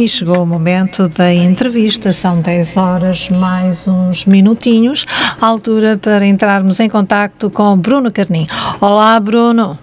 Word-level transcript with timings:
E 0.00 0.06
chegou 0.06 0.44
o 0.44 0.46
momento 0.46 1.08
da 1.08 1.34
entrevista, 1.34 2.12
são 2.12 2.40
10 2.40 2.76
horas 2.76 3.28
mais 3.30 3.88
uns 3.88 4.26
minutinhos, 4.26 5.04
altura 5.40 5.98
para 5.98 6.24
entrarmos 6.24 6.78
em 6.78 6.88
contacto 6.88 7.50
com 7.50 7.76
Bruno 7.76 8.12
Carnim. 8.12 8.46
Olá, 8.80 9.18
Bruno. 9.18 9.76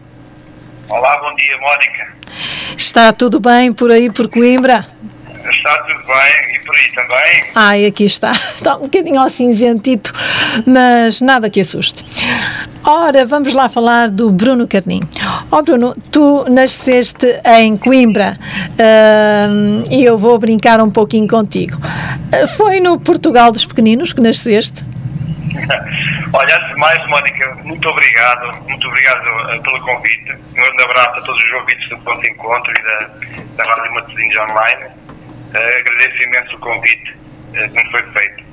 Olá, 0.88 1.20
bom 1.20 1.36
dia, 1.36 1.57
Mónica. 1.59 2.14
Está 2.78 3.11
tudo 3.11 3.41
bem 3.41 3.73
por 3.73 3.91
aí, 3.91 4.09
por 4.09 4.29
Coimbra? 4.29 4.88
Está 5.55 5.77
tudo 5.83 6.04
bem, 6.05 6.55
e 6.55 6.59
por 6.59 6.75
aí 6.75 6.91
também? 6.93 7.45
Ai, 7.55 7.86
aqui 7.86 8.05
está. 8.05 8.32
Está 8.55 8.75
um 8.75 8.82
bocadinho 8.82 9.19
ao 9.19 9.29
cinzentito, 9.29 10.11
mas 10.65 11.21
nada 11.21 11.50
que 11.50 11.59
assuste. 11.59 12.05
Ora, 12.83 13.25
vamos 13.25 13.54
lá 13.54 13.68
falar 13.68 14.10
do 14.10 14.29
Bruno 14.32 14.68
Carnim. 14.68 15.01
Ó 15.51 15.60
oh, 15.60 15.63
Bruno, 15.63 15.96
tu 16.11 16.46
nasceste 16.49 17.39
em 17.43 17.75
Coimbra 17.77 18.37
uh, 18.73 19.91
e 19.91 20.04
eu 20.04 20.18
vou 20.18 20.37
brincar 20.37 20.79
um 20.79 20.91
pouquinho 20.91 21.27
contigo. 21.27 21.77
Foi 22.55 22.79
no 22.79 22.99
Portugal 22.99 23.51
dos 23.51 23.65
Pequeninos 23.65 24.13
que 24.13 24.21
nasceste? 24.21 24.83
Olha, 26.33 26.55
antes 26.55 26.68
de 26.68 26.75
mais, 26.75 27.07
Mónica, 27.07 27.57
muito 27.63 27.89
obrigado, 27.89 28.61
muito 28.68 28.87
obrigado 28.87 29.25
uh, 29.25 29.61
pelo 29.63 29.82
convite. 29.82 30.32
Um 30.51 30.54
grande 30.54 30.83
abraço 30.83 31.19
a 31.19 31.21
todos 31.21 31.43
os 31.43 31.51
ouvintes 31.54 31.89
do 31.89 31.97
Ponto 31.99 32.25
Encontro 32.25 32.72
e 32.72 32.83
da, 32.83 33.09
da 33.58 33.63
Rádio 33.63 33.94
Matosinhos 33.94 34.35
Online. 34.38 35.05
Uh, 35.55 35.80
agradeço 35.80 36.23
imenso 36.23 36.55
o 36.55 36.59
convite 36.59 37.11
uh, 37.11 37.16
que 37.53 37.83
me 37.83 37.91
foi 37.91 38.03
feito. 38.11 38.43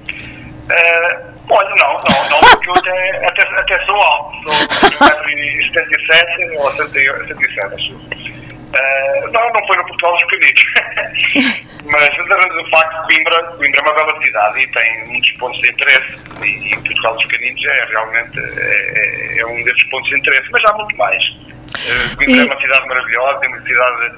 Uh, 0.63 1.35
olha, 1.51 1.75
não, 1.75 1.95
não, 1.95 2.31
não, 2.31 2.39
porque 2.39 2.71
eu 2.71 2.77
até, 2.77 3.27
até, 3.27 3.43
até 3.43 3.85
sou 3.85 3.97
alto, 3.97 4.45
sou 4.45 4.53
1,77m 4.53 6.59
ou 6.59 6.73
107, 6.77 7.75
acho. 7.75 7.97
Uh, 8.73 9.29
não, 9.33 9.53
não 9.53 9.67
foi 9.67 9.77
no 9.77 9.85
Portugal 9.87 10.15
dos 10.15 10.25
Pequeninos. 10.25 10.63
Mas, 11.85 12.17
o 12.17 12.71
facto 12.71 13.09
de 13.09 13.15
Coimbra, 13.15 13.43
Coimbra 13.57 13.81
é 13.81 13.83
uma 13.83 13.95
bela 13.95 14.23
cidade 14.23 14.61
e 14.61 14.67
tem 14.69 15.05
muitos 15.09 15.33
pontos 15.33 15.61
de 15.61 15.69
interesse. 15.69 16.17
E, 16.43 16.73
e 16.73 16.77
Portugal 16.77 17.15
dos 17.15 17.27
Pequeninos 17.27 17.65
é 17.65 17.85
realmente 17.87 18.39
é, 18.39 18.93
é, 18.95 19.41
é, 19.41 19.47
um 19.47 19.65
desses 19.65 19.83
pontos 19.85 20.09
de 20.09 20.17
interesse. 20.19 20.49
Mas 20.53 20.65
há 20.65 20.73
muito 20.75 20.97
mais. 20.97 21.25
Uh, 21.25 22.17
Coimbra 22.17 22.37
e... 22.37 22.41
é 22.41 22.45
uma 22.45 22.61
cidade 22.61 22.87
maravilhosa, 22.87 23.45
é 23.45 23.49
uma 23.49 23.61
cidade 23.63 24.13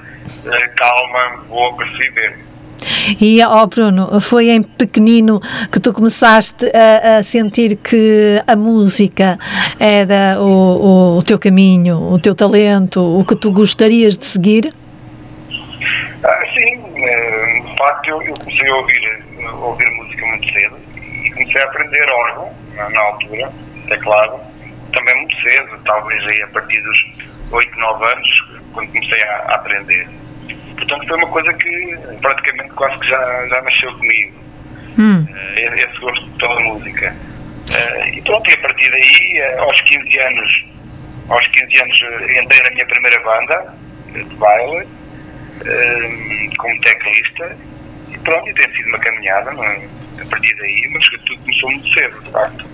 calma, 0.75 1.37
boa 1.47 1.75
para 1.75 1.87
se 1.87 1.97
viver. 1.97 2.44
E, 3.19 3.43
ó 3.43 3.63
oh 3.63 3.67
Bruno, 3.67 4.19
foi 4.21 4.49
em 4.49 4.61
pequenino 4.61 5.41
que 5.71 5.79
tu 5.79 5.93
começaste 5.93 6.65
a, 6.73 7.17
a 7.17 7.23
sentir 7.23 7.77
que 7.77 8.41
a 8.45 8.55
música 8.55 9.37
era 9.79 10.39
o, 10.39 10.45
o, 10.45 11.17
o, 11.17 11.23
teu 11.23 11.39
caminho, 11.39 11.97
o 11.97 12.19
teu 12.19 12.35
talento, 12.35 13.01
o 13.01 13.23
que 13.25 13.35
tu 13.35 13.51
gostarias 13.51 14.17
de 14.17 14.25
seguir? 14.25 14.73
Ah, 16.23 16.43
sim, 16.53 16.83
eh, 16.95 17.61
de 17.65 17.77
facto 17.77 18.09
eu, 18.09 18.21
eu 18.23 18.33
comecei 18.33 18.69
a 18.69 18.75
ouvir, 18.75 19.23
a 19.45 19.51
ouvir 19.51 19.89
música 19.91 20.25
muito 20.25 20.53
cedo 20.53 20.77
e 20.95 21.31
comecei 21.31 21.61
a 21.61 21.65
aprender 21.65 22.09
órgão 22.09 22.51
na, 22.75 22.89
na 22.89 22.99
altura, 23.01 23.51
teclado, 23.87 24.39
também 24.91 25.15
muito 25.15 25.41
cedo, 25.41 25.77
talvez 25.85 26.25
aí 26.27 26.41
a 26.41 26.47
partir 26.47 26.81
dos 26.81 26.97
8, 27.51 27.79
9 27.79 28.05
anos, 28.05 28.45
quando 28.73 28.87
comecei 28.87 29.21
a, 29.23 29.35
a 29.35 29.55
aprender. 29.55 30.07
Portanto, 30.75 31.07
foi 31.07 31.17
uma 31.17 31.27
coisa 31.27 31.53
que 31.53 31.97
praticamente 32.21 32.69
quase 32.73 32.99
que 32.99 33.07
já, 33.07 33.47
já 33.47 33.61
nasceu 33.61 33.91
comigo. 33.93 34.45
Hum. 34.97 35.25
Uh, 35.29 35.75
esse 35.75 35.99
gosto 35.99 36.29
pela 36.37 36.59
música. 36.61 37.15
Uh, 37.69 38.07
e 38.09 38.21
pronto, 38.21 38.49
e 38.49 38.53
a 38.53 38.57
partir 38.59 38.89
daí, 38.89 39.41
uh, 39.41 39.61
aos 39.63 39.81
15 39.81 40.19
anos, 40.19 40.65
aos 41.29 41.47
15 41.47 41.81
anos 41.81 42.01
entrei 42.41 42.63
na 42.63 42.69
minha 42.71 42.85
primeira 42.85 43.19
banda 43.21 43.73
de 44.13 44.23
baile, 44.35 44.87
como 46.57 46.81
teclista, 46.81 47.57
e 48.09 48.17
pronto, 48.19 48.49
e 48.49 48.53
tem 48.53 48.73
sido 48.75 48.87
uma 48.89 48.99
caminhada 48.99 49.51
é? 49.51 50.21
a 50.21 50.25
partir 50.29 50.55
daí, 50.55 50.89
mas 50.93 51.09
tudo 51.09 51.37
começou 51.39 51.71
muito 51.71 51.93
cedo, 51.93 52.21
de 52.21 52.31
facto. 52.31 52.65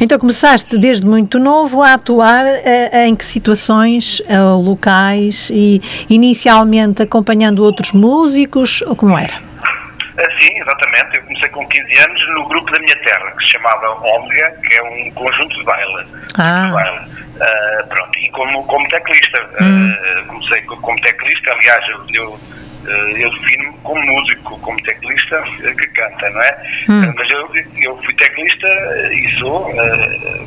Então 0.00 0.18
começaste 0.18 0.78
desde 0.78 1.06
muito 1.06 1.38
novo 1.38 1.82
a 1.82 1.94
atuar 1.94 2.44
uh, 2.44 2.96
em 3.06 3.14
que 3.14 3.24
situações, 3.24 4.20
uh, 4.20 4.60
locais 4.60 5.50
e 5.52 5.80
inicialmente 6.08 7.02
acompanhando 7.02 7.64
outros 7.64 7.92
músicos 7.92 8.82
ou 8.82 8.94
como 8.94 9.18
era? 9.18 9.36
Uh, 9.36 10.38
sim, 10.38 10.60
exatamente. 10.60 11.16
Eu 11.16 11.22
comecei 11.22 11.48
com 11.48 11.66
15 11.66 11.98
anos 11.98 12.28
no 12.34 12.48
grupo 12.48 12.72
da 12.72 12.78
minha 12.78 12.96
terra, 12.96 13.30
que 13.32 13.44
se 13.44 13.52
chamava 13.52 13.90
Omega, 13.90 14.50
que 14.62 14.74
é 14.74 14.82
um 14.82 15.10
conjunto 15.12 15.56
de 15.56 15.64
baile. 15.64 16.06
Ah. 16.38 16.66
De 16.66 16.72
baile. 16.72 17.86
pronto, 17.88 18.18
e 18.18 18.28
como, 18.30 18.64
como 18.64 18.88
teclista. 18.88 19.48
Hum. 19.60 19.94
comecei 20.28 20.62
como 20.62 21.00
teclista, 21.00 21.52
aliás, 21.52 21.88
eu, 21.88 22.04
eu 22.12 22.40
eh, 22.40 22.65
eu 22.84 23.30
defino-me 23.30 23.78
como 23.82 24.02
músico, 24.04 24.58
como 24.60 24.80
teclista 24.82 25.42
eh, 25.64 25.74
que 25.74 25.86
canta, 25.88 26.30
não 26.30 26.42
é? 26.42 26.84
Hum. 26.88 27.04
Eh, 27.04 27.12
mas 27.16 27.30
eu, 27.30 27.50
eu 27.82 27.96
fui 28.02 28.14
teclista 28.14 28.68
e 29.12 29.38
sou, 29.38 29.70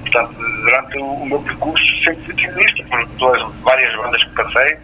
portanto, 0.01 0.33
durante 0.35 0.97
o 0.97 1.25
meu 1.25 1.41
percurso 1.41 2.03
sempre 2.03 2.23
fui 2.25 2.35
teclista, 2.35 2.83
por 2.83 3.07
pelas 3.09 3.53
várias 3.61 3.95
bandas 3.95 4.23
que 4.23 4.35
passei, 4.35 4.77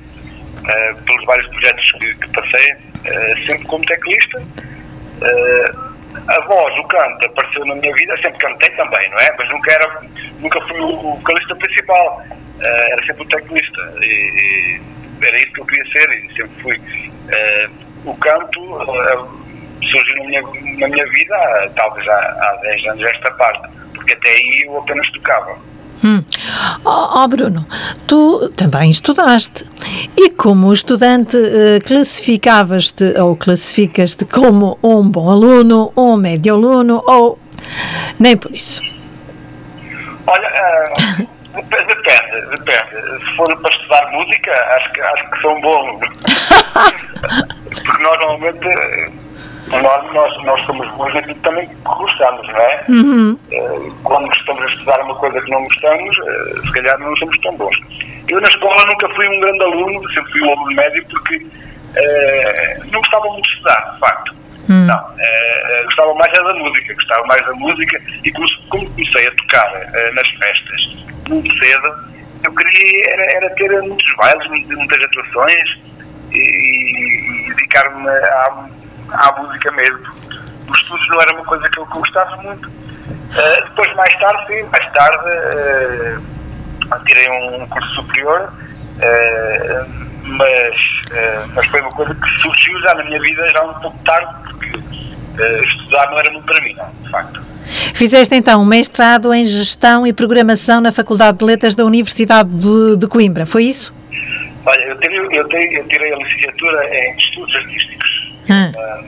pelos 1.05 1.25
vários 1.25 1.47
projetos 1.47 1.91
que, 1.93 2.15
que 2.15 2.29
passei, 2.29 2.75
sempre 3.45 3.65
como 3.65 3.85
teclista. 3.85 4.41
a 6.27 6.39
voz, 6.41 6.79
o 6.79 6.83
canto, 6.85 7.25
apareceu 7.25 7.65
na 7.65 7.75
minha 7.75 7.93
vida, 7.93 8.15
sempre 8.17 8.39
cantei 8.39 8.69
também, 8.71 9.09
não 9.11 9.19
é? 9.19 9.35
Mas 9.37 9.49
nunca, 9.49 9.71
era, 9.71 10.01
nunca 10.39 10.61
fui 10.67 10.79
o 10.79 11.15
vocalista 11.15 11.55
principal, 11.55 12.23
era 12.59 13.05
sempre 13.05 13.23
o 13.23 13.27
teclista. 13.27 13.93
E, 14.01 14.05
e 14.05 14.81
era 15.21 15.37
isso 15.37 15.51
que 15.53 15.61
eu 15.61 15.65
queria 15.65 15.91
ser 15.91 16.09
e 16.11 16.33
sempre 16.35 16.61
fui. 16.61 17.14
Uh, 17.25 17.85
o 18.09 18.15
canto 18.17 18.59
uh, 18.61 19.27
surgiu 19.81 20.17
na 20.17 20.25
minha, 20.25 20.41
na 20.41 20.87
minha 20.87 21.09
vida, 21.09 21.71
talvez 21.75 22.07
há, 22.07 22.13
há 22.13 22.59
10 22.61 22.87
anos, 22.87 23.03
esta 23.03 23.31
parte, 23.31 23.67
porque 23.93 24.13
até 24.13 24.29
aí 24.29 24.63
eu 24.65 24.77
apenas 24.77 25.09
tocava. 25.11 25.57
Hum. 26.03 26.23
Oh, 26.83 27.23
oh, 27.23 27.27
Bruno, 27.27 27.65
tu 28.05 28.49
também 28.49 28.89
estudaste 28.91 29.65
e 30.15 30.29
como 30.29 30.71
estudante 30.71 31.35
uh, 31.35 31.83
classificavas-te 31.83 33.19
ou 33.19 33.35
classificas-te 33.35 34.25
como 34.25 34.77
um 34.83 35.09
bom 35.09 35.31
aluno, 35.31 35.91
um 35.97 36.15
médio 36.15 36.53
aluno 36.53 37.01
ou 37.07 37.39
nem 38.19 38.37
por 38.37 38.53
isso? 38.53 38.81
Olha, 40.27 40.47
uh, 40.47 41.27
Depende, 41.69 42.57
depende. 42.57 43.25
Se 43.25 43.35
for 43.35 43.57
para 43.57 43.71
estudar 43.71 44.11
música, 44.11 44.51
acho 44.75 44.93
que, 44.93 45.01
acho 45.01 45.29
que 45.29 45.41
são 45.41 45.61
bons. 45.61 45.99
Porque 47.85 48.03
nós 48.03 48.19
normalmente, 48.19 48.67
nós, 49.67 50.43
nós 50.43 50.61
somos 50.65 50.87
bons 50.91 51.13
naquilo 51.13 51.35
também 51.35 51.67
que 51.67 51.75
gostamos, 51.83 52.47
não 52.47 52.59
é? 52.59 52.85
Uhum. 52.89 53.39
Eh, 53.51 53.91
quando 54.03 54.31
estamos 54.33 54.63
a 54.63 54.67
estudar 54.67 55.01
uma 55.01 55.15
coisa 55.15 55.41
que 55.41 55.51
não 55.51 55.63
gostamos, 55.63 56.17
eh, 56.17 56.61
se 56.65 56.71
calhar 56.71 56.97
não 56.99 57.15
somos 57.17 57.37
tão 57.39 57.55
bons. 57.57 57.77
Eu 58.27 58.41
na 58.41 58.47
escola 58.47 58.85
nunca 58.85 59.09
fui 59.09 59.27
um 59.27 59.39
grande 59.39 59.63
aluno, 59.63 60.09
sempre 60.13 60.31
fui 60.31 60.41
um 60.41 60.51
aluno 60.51 60.75
médio 60.75 61.05
porque 61.09 61.35
uh, 61.37 62.91
não 62.91 62.99
gostava 62.99 63.27
muito 63.27 63.43
de 63.43 63.49
estudar, 63.49 63.91
de 63.93 63.99
facto. 63.99 64.35
Hum. 64.69 64.85
Não, 64.85 64.97
uh, 64.97 65.83
gostava 65.85 66.13
mais 66.15 66.31
da 66.33 66.53
música, 66.55 66.93
gostava 66.93 67.25
mais 67.27 67.45
da 67.45 67.53
música 67.53 68.01
e 68.23 68.31
como, 68.31 68.47
como 68.69 68.89
comecei 68.91 69.27
a 69.27 69.31
tocar 69.31 69.71
uh, 69.71 70.15
nas 70.15 70.27
festas 70.29 71.05
muito 71.29 71.57
cedo, 71.57 71.95
eu 72.43 72.53
queria 72.53 73.13
era, 73.13 73.23
era 73.33 73.49
ter 73.55 73.81
muitos 73.81 74.15
bailes, 74.15 74.47
muitas 74.47 75.03
atuações 75.03 75.79
e, 76.31 77.47
e 77.47 77.49
dedicar-me 77.49 78.09
à, 78.09 78.67
à 79.13 79.41
música 79.41 79.71
mesmo. 79.71 79.99
Os 80.67 80.79
estudos 80.81 81.07
não 81.09 81.21
era 81.21 81.33
uma 81.33 81.45
coisa 81.45 81.69
que 81.69 81.79
eu 81.79 81.85
gostasse 81.87 82.43
muito. 82.43 82.67
Uh, 82.67 83.63
depois, 83.69 83.93
mais 83.95 84.15
tarde, 84.17 84.47
sim, 84.47 84.63
mais 84.71 84.91
tarde, 84.93 86.23
tirei 87.05 87.29
um 87.29 87.67
curso 87.67 87.89
superior, 87.95 88.51
mas, 90.23 90.75
mas 91.53 91.67
foi 91.67 91.81
uma 91.81 91.91
coisa 91.91 92.15
que 92.15 92.29
surgiu 92.41 92.79
já 92.81 92.95
na 92.95 93.03
minha 93.03 93.19
vida 93.19 93.51
já 93.51 93.63
um 93.63 93.73
pouco 93.75 93.97
tarde, 94.03 94.33
estudar 95.63 96.09
não 96.09 96.19
era 96.19 96.31
muito 96.31 96.45
para 96.45 96.61
mim, 96.61 96.73
não, 96.73 96.89
de 97.03 97.09
facto. 97.09 97.41
Fizeste 97.93 98.35
então 98.35 98.61
um 98.61 98.65
mestrado 98.65 99.33
em 99.33 99.43
Gestão 99.43 100.05
e 100.05 100.13
Programação 100.13 100.81
na 100.81 100.91
Faculdade 100.91 101.39
de 101.39 101.45
Letras 101.45 101.75
da 101.75 101.83
Universidade 101.83 102.49
de, 102.49 102.97
de 102.97 103.07
Coimbra, 103.07 103.45
foi 103.45 103.65
isso? 103.65 103.93
Olha, 104.65 104.81
eu 104.81 104.99
tirei, 104.99 105.19
eu, 105.19 105.47
tirei, 105.47 105.79
eu 105.79 105.87
tirei 105.87 106.13
a 106.13 106.17
licenciatura 106.17 106.97
em 106.97 107.17
Estudos 107.17 107.55
Artísticos, 107.55 108.33
ah. 108.49 109.03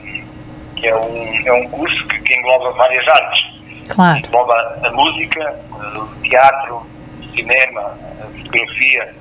que 0.76 0.86
é 0.86 0.94
um, 0.94 1.46
é 1.46 1.52
um 1.52 1.68
curso 1.68 2.06
que, 2.06 2.20
que 2.20 2.34
engloba 2.38 2.72
várias 2.72 3.06
artes. 3.08 3.58
Claro. 3.88 4.18
Engloba 4.18 4.78
a 4.84 4.90
música, 4.90 5.60
o 5.72 6.06
teatro, 6.22 6.86
o 7.20 7.36
cinema, 7.36 7.98
a 8.20 8.38
fotografia. 8.38 9.14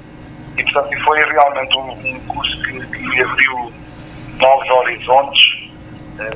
E, 0.57 0.63
portanto, 0.63 1.03
foi 1.03 1.23
realmente 1.25 1.77
um, 1.77 1.91
um 1.91 2.19
curso 2.27 2.61
que, 2.63 2.85
que 2.85 3.07
me 3.07 3.21
abriu 3.21 3.73
novos 4.39 4.69
horizontes 4.69 5.41
eh, 5.41 5.56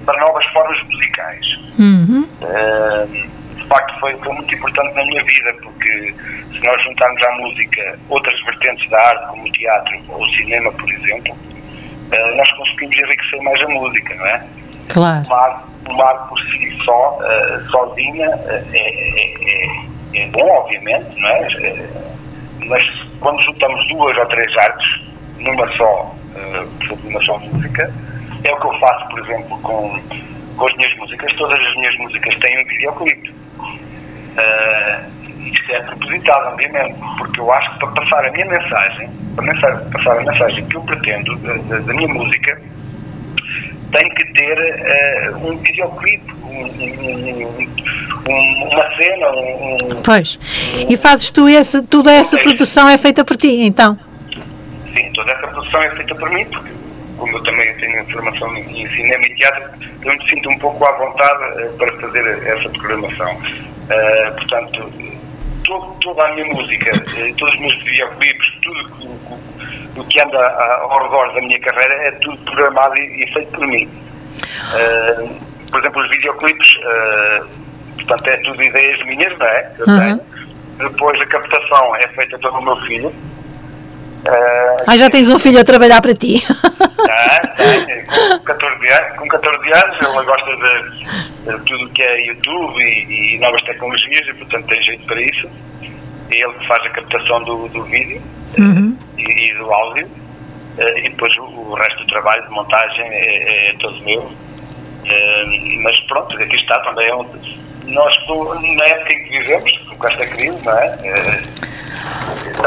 para 0.06 0.20
novas 0.20 0.46
formas 0.48 0.82
musicais. 0.84 1.46
Uhum. 1.80 2.28
Uh, 2.42 3.08
de 3.56 3.68
facto, 3.68 4.00
foi, 4.00 4.16
foi, 4.18 4.34
muito 4.34 4.54
importante 4.54 4.94
na 4.96 5.06
minha 5.06 5.24
vida, 5.24 5.54
porque 5.62 6.16
se 6.52 6.64
nós 6.64 6.82
juntarmos 6.84 7.24
à 7.24 7.32
música 7.34 8.00
outras 8.10 8.40
vertentes 8.44 8.90
da 8.90 9.00
arte, 9.00 9.28
como 9.28 9.48
o 9.48 9.52
teatro 9.52 10.00
ou 10.10 10.24
o 10.24 10.30
cinema, 10.34 10.72
por 10.74 10.92
exemplo, 10.92 11.34
uh, 11.34 12.36
nós 12.36 12.52
conseguimos 12.54 12.98
enriquecer 12.98 13.42
mais 13.42 13.62
a 13.62 13.68
música, 13.68 14.16
não 14.16 14.26
é? 14.26 14.48
Claro. 14.90 15.26
O 15.26 15.30
mar, 15.30 15.68
o 15.90 15.94
mar 15.94 16.28
por 16.28 16.40
si 16.40 16.78
só, 16.84 17.18
uh, 17.20 17.72
sozinha, 17.72 18.28
é, 18.28 18.64
é, 18.74 20.20
é, 20.20 20.24
é, 20.24 20.28
bom, 20.28 20.48
obviamente, 20.60 21.20
não 21.20 21.30
é? 21.30 21.48
Mas 22.66 22.84
quando 23.20 23.42
juntamos 23.44 23.88
duas 23.88 24.18
ou 24.18 24.26
três 24.28 24.56
artes 24.58 25.02
numa 25.40 25.68
só, 25.76 26.16
numa 27.04 27.22
só 27.24 27.38
música, 27.40 27.92
é 28.44 28.54
o 28.54 28.60
que 28.60 28.66
eu 28.68 28.80
faço, 28.80 29.08
por 29.10 29.20
exemplo, 29.20 29.60
com, 29.62 30.02
com 30.58 30.68
as 30.68 30.74
minhas 30.76 30.96
músicas. 30.96 31.34
Todas 31.34 31.60
as 31.60 31.76
minhas 31.76 31.98
músicas 31.98 32.36
têm 32.36 32.64
um 32.64 32.68
videoclipe. 32.68 33.30
Uh, 33.30 35.22
isto 35.48 35.72
é 35.72 35.82
propositado, 35.82 36.48
obviamente, 36.48 36.98
porque 37.18 37.40
eu 37.40 37.52
acho 37.52 37.72
que 37.74 37.80
para 37.80 37.88
passar 37.90 38.26
a 38.26 38.32
minha 38.32 38.46
mensagem, 38.46 39.10
para 39.36 39.78
passar 39.92 40.18
a 40.18 40.24
mensagem 40.24 40.66
que 40.66 40.78
eu 40.78 40.82
pretendo 40.82 41.36
da, 41.38 41.80
da 41.80 41.94
minha 41.94 42.08
música, 42.08 42.62
tem 43.92 44.10
que 44.16 44.26
ter 44.34 44.58
uh, 44.58 45.48
um 45.48 45.58
videoclipe, 45.58 46.34
um, 46.44 46.66
um, 48.30 48.70
uma 48.72 48.96
cena. 48.96 49.32
Um, 49.32 50.02
pois. 50.04 50.40
E 50.88 50.96
fazes 50.98 51.30
tu 51.30 51.48
esse, 51.50 51.82
toda 51.84 52.12
essa 52.12 52.38
produção 52.38 52.88
é 52.88 52.98
feita 52.98 53.26
por 53.26 53.36
ti, 53.36 53.64
então? 53.64 53.98
Sim, 54.94 55.12
toda 55.14 55.32
essa 55.32 55.48
produção 55.48 55.82
é 55.82 55.90
feita 55.96 56.16
por 56.16 56.30
mim, 56.30 56.46
porque 56.46 56.81
como 57.22 57.38
eu 57.38 57.44
também 57.44 57.72
tenho 57.78 58.04
formação 58.12 58.58
em 58.58 58.90
cinema 58.90 59.24
e 59.28 59.36
teatro, 59.36 59.70
eu 60.04 60.12
me 60.12 60.28
sinto 60.28 60.50
um 60.50 60.58
pouco 60.58 60.84
à 60.84 60.92
vontade 60.94 61.64
uh, 61.64 61.74
para 61.74 61.96
fazer 62.02 62.48
essa 62.48 62.68
programação. 62.70 63.32
Uh, 63.36 64.36
portanto, 64.38 64.92
todo, 65.64 66.00
toda 66.00 66.26
a 66.26 66.34
minha 66.34 66.48
música, 66.48 66.92
uh, 66.92 67.36
todos 67.38 67.54
os 67.54 67.60
meus 67.60 67.76
videoclipes, 67.84 68.52
tudo 68.64 69.12
o 69.98 70.04
que 70.06 70.20
anda 70.20 70.50
ao 70.82 71.04
redor 71.04 71.32
da 71.36 71.42
minha 71.42 71.60
carreira 71.60 71.94
é 72.06 72.12
tudo 72.14 72.38
programado 72.44 72.98
e, 72.98 73.24
e 73.24 73.34
feito 73.34 73.52
por 73.52 73.68
mim. 73.68 73.88
por 75.70 75.80
exemplo, 75.80 76.02
os 76.02 76.10
videoclipes, 76.10 76.74
portanto, 77.98 78.28
é 78.30 78.38
tudo 78.38 78.64
ideias 78.64 79.06
minhas, 79.06 79.38
não 79.38 79.46
é? 79.46 79.72
Eu 79.78 79.88
uhum. 79.88 80.00
tenho. 80.00 80.22
Depois 80.90 81.22
a 81.22 81.26
captação 81.28 81.96
é 81.98 82.08
feita 82.08 82.40
pelo 82.40 82.62
meu 82.64 82.78
filho, 82.88 83.14
Uh, 84.24 84.84
ah, 84.86 84.98
já 84.98 85.10
tens 85.10 85.30
um 85.30 85.40
filho 85.40 85.60
a 85.60 85.64
trabalhar 85.64 86.02
para 86.02 86.14
ti. 86.14 86.44
Ah, 87.04 87.48
tem, 87.58 88.06
com 88.06 88.44
14 88.44 88.88
anos, 88.88 89.18
com 89.18 89.28
14 89.28 89.74
anos 89.74 90.02
ela 90.02 90.24
gosta 90.24 90.56
de, 90.56 91.52
de 91.52 91.66
tudo 91.66 91.90
que 91.90 92.02
é 92.02 92.28
YouTube 92.28 92.80
e, 92.80 93.36
e, 93.36 93.40
novas 93.40 93.62
tecnologias 93.64 94.26
e 94.28 94.34
portanto 94.36 94.68
tem 94.68 94.82
jeito 94.82 95.06
para 95.08 95.20
isso. 95.20 95.50
É 96.30 96.42
ele 96.42 96.54
que 96.54 96.68
faz 96.68 96.86
a 96.86 96.90
captação 96.92 97.44
do, 97.44 97.68
do 97.70 97.84
vídeo 97.86 98.22
uhum. 98.58 98.96
e, 99.18 99.24
e, 99.24 99.54
do 99.56 99.74
áudio 99.74 100.06
uh, 100.06 100.98
e 101.00 101.10
depois 101.10 101.36
o, 101.38 101.44
o, 101.44 101.74
resto 101.74 101.98
do 101.98 102.08
trabalho 102.08 102.44
de 102.44 102.52
montagem 102.52 103.06
é, 103.10 103.70
é 103.70 103.74
todo 103.74 104.00
meu. 104.04 104.32
Mas 105.82 106.00
pronto, 106.02 106.38
aqui 106.38 106.56
está 106.56 106.80
também 106.82 107.08
é 107.08 107.16
um, 107.16 107.26
nós 107.88 108.16
na 108.78 108.86
época 108.86 109.14
em 109.14 109.24
que 109.24 109.40
vivemos, 109.40 109.78
com 109.98 110.08
esta 110.08 110.26
crise, 110.28 110.64
não 110.64 110.78
é? 110.78 110.98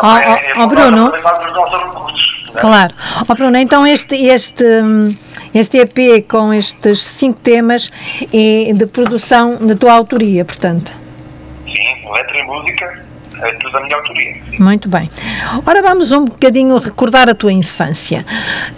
Oh, 0.02 0.60
oh, 0.60 0.62
oh 0.62 0.66
Bruno. 0.66 1.12
É? 1.14 2.60
Claro. 2.60 2.94
Oh, 3.28 3.34
Bruno, 3.34 3.56
então 3.58 3.86
este, 3.86 4.14
este, 4.26 4.64
este 5.54 5.78
EP 5.78 6.26
com 6.28 6.52
estes 6.52 7.00
cinco 7.00 7.40
temas 7.40 7.90
é 8.32 8.72
de 8.72 8.86
produção 8.86 9.56
da 9.56 9.74
tua 9.74 9.92
autoria, 9.92 10.44
portanto? 10.44 10.92
Sim, 11.64 12.12
letra 12.12 12.38
e 12.38 12.42
música 12.44 13.04
é 13.42 13.52
tudo 13.54 13.72
da 13.72 13.80
minha 13.80 13.96
autoria. 13.96 14.36
Muito 14.58 14.88
bem. 14.88 15.10
Ora, 15.66 15.82
vamos 15.82 16.12
um 16.12 16.24
bocadinho 16.24 16.78
recordar 16.78 17.28
a 17.28 17.34
tua 17.34 17.52
infância. 17.52 18.24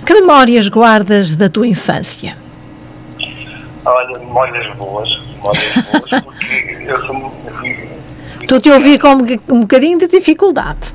Que 0.04 0.14
memórias 0.14 0.68
guardas 0.68 1.34
da 1.34 1.48
tua 1.48 1.66
infância? 1.66 2.36
Olha, 3.84 4.18
memórias 4.18 4.74
boas, 4.76 5.08
memórias 5.34 5.74
boas, 5.92 6.22
porque 6.24 6.84
eu 6.86 7.06
sou 7.06 7.32
Estou 8.40 8.72
a 8.72 8.76
ouvir 8.76 8.98
com 9.00 9.08
um 9.52 9.60
bocadinho 9.62 9.98
de 9.98 10.06
dificuldade. 10.06 10.94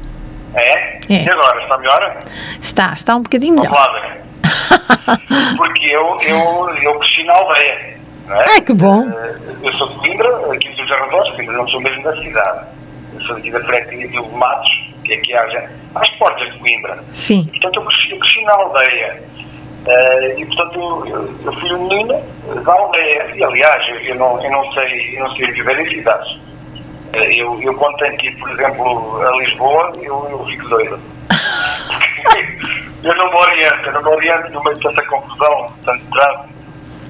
É? 0.54 0.98
é? 1.14 1.24
E 1.24 1.30
agora, 1.30 1.62
está 1.62 1.78
melhor? 1.78 2.18
Está, 2.62 2.94
está 2.94 3.16
um 3.16 3.22
bocadinho 3.24 3.56
melhor. 3.56 4.22
Porque 5.58 5.86
eu, 5.86 6.20
eu, 6.22 6.70
eu 6.82 7.00
cresci 7.00 7.24
na 7.24 7.34
aldeia. 7.34 8.00
Não 8.28 8.42
é? 8.42 8.46
Ai, 8.50 8.62
que 8.62 8.74
bom. 8.74 9.10
Eh, 9.10 9.36
eu 9.64 9.74
sou 9.74 9.88
de 9.90 9.96
Coimbra, 9.96 10.54
aqui 10.54 10.70
dos 10.70 10.92
arredores, 10.92 11.30
Coimbra 11.32 11.58
não 11.58 11.68
sou 11.68 11.82
mesmo 11.82 12.04
da 12.04 12.16
cidade. 12.18 12.68
Eu 13.14 13.22
sou 13.22 13.38
aqui 13.38 13.52
da 13.52 13.60
freguesia 13.62 14.08
de 14.08 14.30
Matos, 14.32 14.70
que 15.04 15.14
é 15.14 15.16
aqui 15.18 15.34
há, 15.34 15.70
às 15.96 16.10
portas 16.12 16.52
de 16.52 16.60
Coimbra. 16.60 17.04
Sim. 17.12 17.42
E, 17.48 17.52
portanto, 17.52 17.76
eu 17.78 17.86
cresci, 17.86 18.12
eu 18.12 18.20
cresci 18.20 18.44
na 18.44 18.54
aldeia. 18.54 19.24
Uh, 19.82 20.40
e 20.40 20.46
portanto 20.46 21.08
eu, 21.08 21.36
eu, 21.44 21.54
fui 21.60 21.74
um 21.74 21.88
menino 21.88 22.24
da 22.64 22.72
aldeia. 22.72 23.32
E 23.36 23.44
aliás, 23.44 23.84
eu 24.04 24.16
não, 24.16 24.42
eu 24.44 24.52
não 24.52 24.72
sei, 24.74 25.18
eu 25.18 25.24
não 25.24 25.36
sei 25.36 25.52
viver 25.52 25.80
em 25.80 25.90
cidades. 25.90 26.38
Eh, 27.14 27.36
eu, 27.36 27.62
eu 27.62 27.74
quando 27.76 27.98
tenho 27.98 28.18
que 28.18 28.28
ir, 28.28 28.38
por 28.38 28.50
exemplo, 28.52 29.22
a 29.22 29.38
Lisboa, 29.38 29.94
eu, 30.02 30.28
eu 30.30 30.46
fico 30.46 30.70
doido. 30.70 31.00
eu 33.04 33.16
não 33.16 33.30
me 33.30 33.36
oriento, 33.36 33.86
eu 33.88 33.94
não 33.94 34.02
me 34.02 34.10
oriento 34.10 34.50
no 34.52 34.64
meio 34.64 34.76
de 34.76 34.82
tanta 34.82 35.06
confusão, 35.08 35.72
tanto 35.86 36.06
trânsito. 36.06 36.62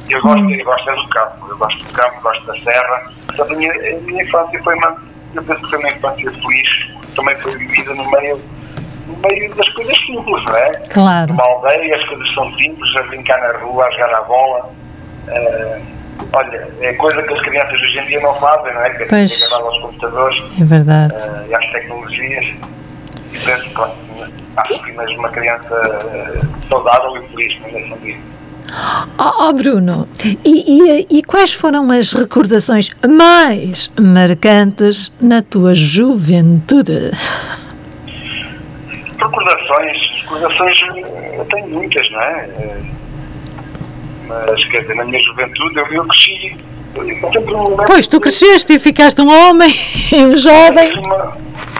Eu 0.10 0.22
gosto, 0.22 0.50
eu 0.50 0.66
gosto 0.66 0.90
é 0.90 0.96
do 0.96 1.08
campo, 1.08 1.48
eu 1.50 1.58
gosto 1.58 1.86
do 1.86 1.94
campo, 1.94 2.22
gosto 2.22 2.46
da 2.46 2.54
serra. 2.60 3.06
A 3.40 3.46
minha, 3.46 3.72
a 3.72 4.02
minha 4.02 4.24
infância 4.24 4.62
foi 4.64 4.76
uma, 4.76 4.98
eu 5.34 5.44
penso 5.44 5.62
que 5.62 5.70
foi 5.70 5.80
uma 5.80 5.90
infância 5.90 6.32
feliz, 6.32 6.90
também 7.16 7.36
foi 7.38 7.58
vivida 7.58 7.94
no 7.94 8.10
meio, 8.12 8.42
no 9.08 9.18
meio 9.18 9.56
das 9.56 9.70
coisas 9.70 9.98
simples, 10.00 10.44
não 10.44 10.56
é? 10.58 10.72
Claro. 10.90 11.28
Numa 11.28 11.44
aldeia, 11.44 11.96
as 11.96 12.04
coisas 12.06 12.34
são 12.34 12.52
simples, 12.58 12.96
a 12.98 13.04
brincar 13.04 13.40
na 13.40 13.60
rua, 13.60 13.86
a 13.86 13.92
jogar 13.92 14.14
a 14.16 14.22
bola. 14.24 14.74
Uh, 15.28 16.01
Olha, 16.34 16.68
é 16.80 16.94
coisa 16.94 17.22
que 17.24 17.34
as 17.34 17.42
crianças 17.42 17.74
hoje 17.74 18.00
em 18.00 18.06
dia 18.06 18.22
não 18.22 18.34
fazem, 18.36 18.74
não 18.74 18.82
é? 18.82 18.90
Que 18.92 19.04
é 19.04 19.06
agarrar 19.06 19.66
aos 19.66 19.80
computadores 19.80 20.44
é 20.60 20.64
verdade. 20.64 21.14
Uh, 21.14 21.50
e 21.50 21.56
às 21.56 21.72
tecnologias. 21.72 22.46
E 23.34 23.40
penso 23.40 23.70
que 23.70 23.82
acho 24.58 24.84
que 24.84 24.92
mesmo 24.92 25.20
uma 25.20 25.30
criança 25.30 25.76
uh, 25.76 26.70
saudável 26.70 27.24
e 27.24 27.28
feliz, 27.30 27.60
não 27.62 27.68
é 27.68 27.72
sentido. 27.72 28.32
Oh, 29.20 29.50
oh, 29.50 29.54
Bruno, 29.54 30.08
e, 30.24 30.40
e, 30.46 31.08
e, 31.10 31.24
quais 31.24 31.52
foram 31.52 31.92
as 31.92 32.14
recordações 32.14 32.90
mais 33.06 33.92
marcantes 34.00 35.12
na 35.20 35.42
tua 35.42 35.76
juventude? 35.76 37.12
Recordações, 39.18 40.12
recordações 40.22 40.78
eu 41.34 41.46
tenho 41.46 41.68
muitas, 41.68 42.10
não 42.12 42.22
é? 42.22 42.50
Mas 44.28 44.64
quer 44.66 44.82
dizer, 44.82 44.96
na 44.96 45.06
minha 45.06 45.20
juventude 45.20 45.78
eu, 45.78 45.88
eu 45.88 46.06
cresci. 46.06 46.58
Eu 46.94 47.86
pois, 47.88 48.08
tu 48.08 48.20
cresceste 48.20 48.74
e 48.74 48.80
ficaste 48.80 49.22
um 49.22 49.30
homem, 49.30 49.74
um 50.14 50.36
jovem. 50.36 50.94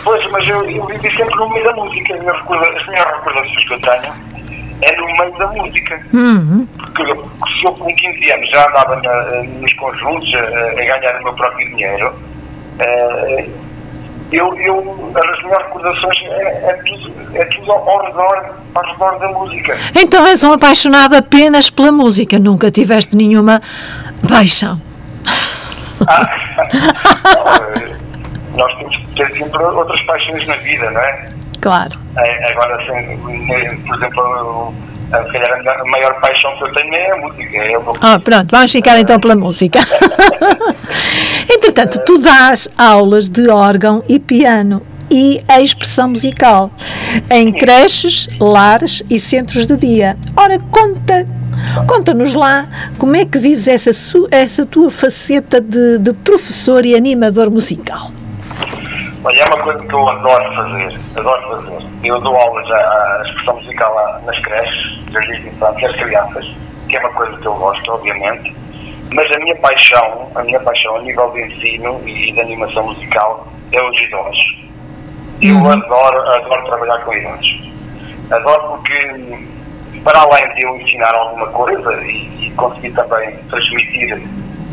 Pois, 0.04 0.26
mas 0.32 0.48
eu, 0.48 0.70
eu 0.70 0.86
vivi 0.86 1.12
sempre 1.16 1.36
no 1.36 1.50
meio 1.50 1.66
da 1.66 1.74
música. 1.74 2.16
As 2.16 2.88
minhas 2.88 3.06
recordações 3.06 3.64
que 3.66 3.74
eu 3.74 3.80
tenho 3.82 4.14
é 4.82 4.96
no 4.96 5.06
meio 5.18 5.38
da 5.38 5.48
música. 5.48 6.02
Uhum. 6.14 6.68
Porque 6.78 7.04
se 7.04 7.66
eu 7.66 7.74
com 7.74 7.96
15 7.96 8.32
anos 8.32 8.50
já 8.50 8.68
andava 8.68 8.96
na, 9.02 9.44
nos 9.44 9.74
conjuntos 9.74 10.34
a, 10.34 10.40
a, 10.40 10.74
ganhar 10.74 11.20
o 11.20 11.24
meu 11.24 11.34
próprio 11.34 11.70
dinheiro, 11.70 12.08
uh, 12.10 13.52
eu, 14.32 14.58
eu, 14.60 15.12
as 15.16 15.44
minhas 15.44 15.62
recordações 15.64 16.18
é, 16.24 16.70
é, 16.70 16.74
tudo, 16.86 17.14
é 17.36 17.46
tudo 17.46 17.72
ao 17.72 18.06
redor, 18.06 18.56
ao 18.74 18.84
redor 18.84 19.20
da 19.20 19.28
música. 19.30 19.78
Então 19.96 20.26
és 20.26 20.44
um 20.44 20.54
apaixonado 20.54 21.16
apenas 21.16 21.70
pela 21.70 21.92
música, 21.92 22.40
nunca 22.40 22.72
tiveste 22.72 23.16
nenhuma 23.16 23.62
paixão. 24.28 24.82
Ah, 26.08 26.30
não, 28.52 28.58
nós 28.58 28.74
temos 28.78 28.96
que 28.96 29.06
ter 29.16 29.38
sempre 29.38 29.64
outras 29.64 30.02
paixões 30.04 30.48
na 30.48 30.56
vida, 30.58 30.90
não 30.90 31.02
é? 31.02 31.30
Claro. 31.60 32.00
É, 32.18 32.52
agora, 32.52 32.76
assim, 32.78 33.18
por 33.86 33.96
exemplo, 33.96 34.74
se 35.12 35.32
calhar 35.34 35.80
a 35.80 35.86
maior 35.86 36.20
paixão 36.22 36.56
que 36.58 36.64
eu 36.64 36.74
tenho 36.74 36.94
é 36.94 37.12
a 37.12 37.18
música. 37.18 37.58
É 37.58 37.76
ah, 38.02 38.20
pronto, 38.20 38.48
vamos 38.50 38.72
ficar 38.72 38.98
então 39.00 39.20
pela 39.20 39.36
música. 39.36 39.80
Entretanto, 41.50 42.00
tu 42.06 42.18
dás 42.18 42.68
aulas 42.78 43.30
de 43.30 43.50
órgão 43.50 44.04
e 44.08 44.20
piano 44.20 44.82
e 45.10 45.44
a 45.48 45.60
expressão 45.60 46.10
musical 46.10 46.72
em 47.30 47.52
creches, 47.52 48.30
lares 48.40 49.04
e 49.10 49.20
centros 49.20 49.66
de 49.66 49.76
dia. 49.76 50.18
Ora, 50.36 50.58
conta 50.72 51.28
Conta-nos 51.88 52.34
lá 52.34 52.68
como 52.98 53.16
é 53.16 53.26
que 53.26 53.38
vives 53.38 53.68
essa, 53.68 53.92
essa 54.32 54.66
tua 54.66 54.90
faceta 54.90 55.62
de, 55.62 56.00
de 56.00 56.14
professor 56.14 56.86
e 56.86 56.96
animador 56.96 57.50
musical. 57.50 58.12
Olha, 59.24 59.40
é 59.40 59.46
uma 59.46 59.58
coisa 59.58 59.80
que 59.86 59.94
eu 59.94 60.10
adoro 60.10 60.56
fazer, 60.56 61.00
adoro 61.16 61.62
fazer. 61.62 61.88
Eu 62.04 62.20
dou 62.20 62.36
aulas 62.36 62.70
à, 62.72 63.24
expressão 63.26 63.56
musical 63.56 64.22
nas 64.26 64.40
creches, 64.40 65.00
jardins 65.12 65.42
de 65.42 65.48
infância, 65.50 65.88
às 65.88 65.96
crianças, 65.96 66.46
que 66.90 66.98
é 66.98 67.00
uma 67.00 67.14
coisa 67.14 67.38
que 67.38 67.46
eu 67.46 67.54
gosto, 67.54 67.92
obviamente, 67.92 68.56
mas 69.12 69.32
a 69.32 69.40
minha 69.40 69.56
paixão, 69.58 70.32
a 70.36 70.44
minha 70.44 70.60
paixão 70.60 70.96
a 70.96 71.02
nível 71.02 71.32
de 71.32 71.42
ensino 71.42 72.02
e 72.08 72.32
de 72.32 72.40
animação 72.40 72.84
musical 72.86 73.48
é 73.72 73.82
os 73.82 73.98
idosos. 74.02 74.62
Eu 75.42 75.56
uhum. 75.56 75.72
adoro, 75.72 76.18
adoro 76.18 76.66
trabalhar 76.66 77.00
com 77.00 77.14
idosos. 77.14 77.72
Adoro 78.30 78.78
porque 78.78 79.52
para 80.04 80.20
além 80.20 80.54
de 80.56 80.62
eu 80.62 80.76
ensinar 80.78 81.14
alguma 81.14 81.48
coisa 81.48 81.94
e, 82.04 82.48
e 82.48 82.52
conseguir 82.52 82.92
também 82.92 83.36
transmitir 83.50 84.22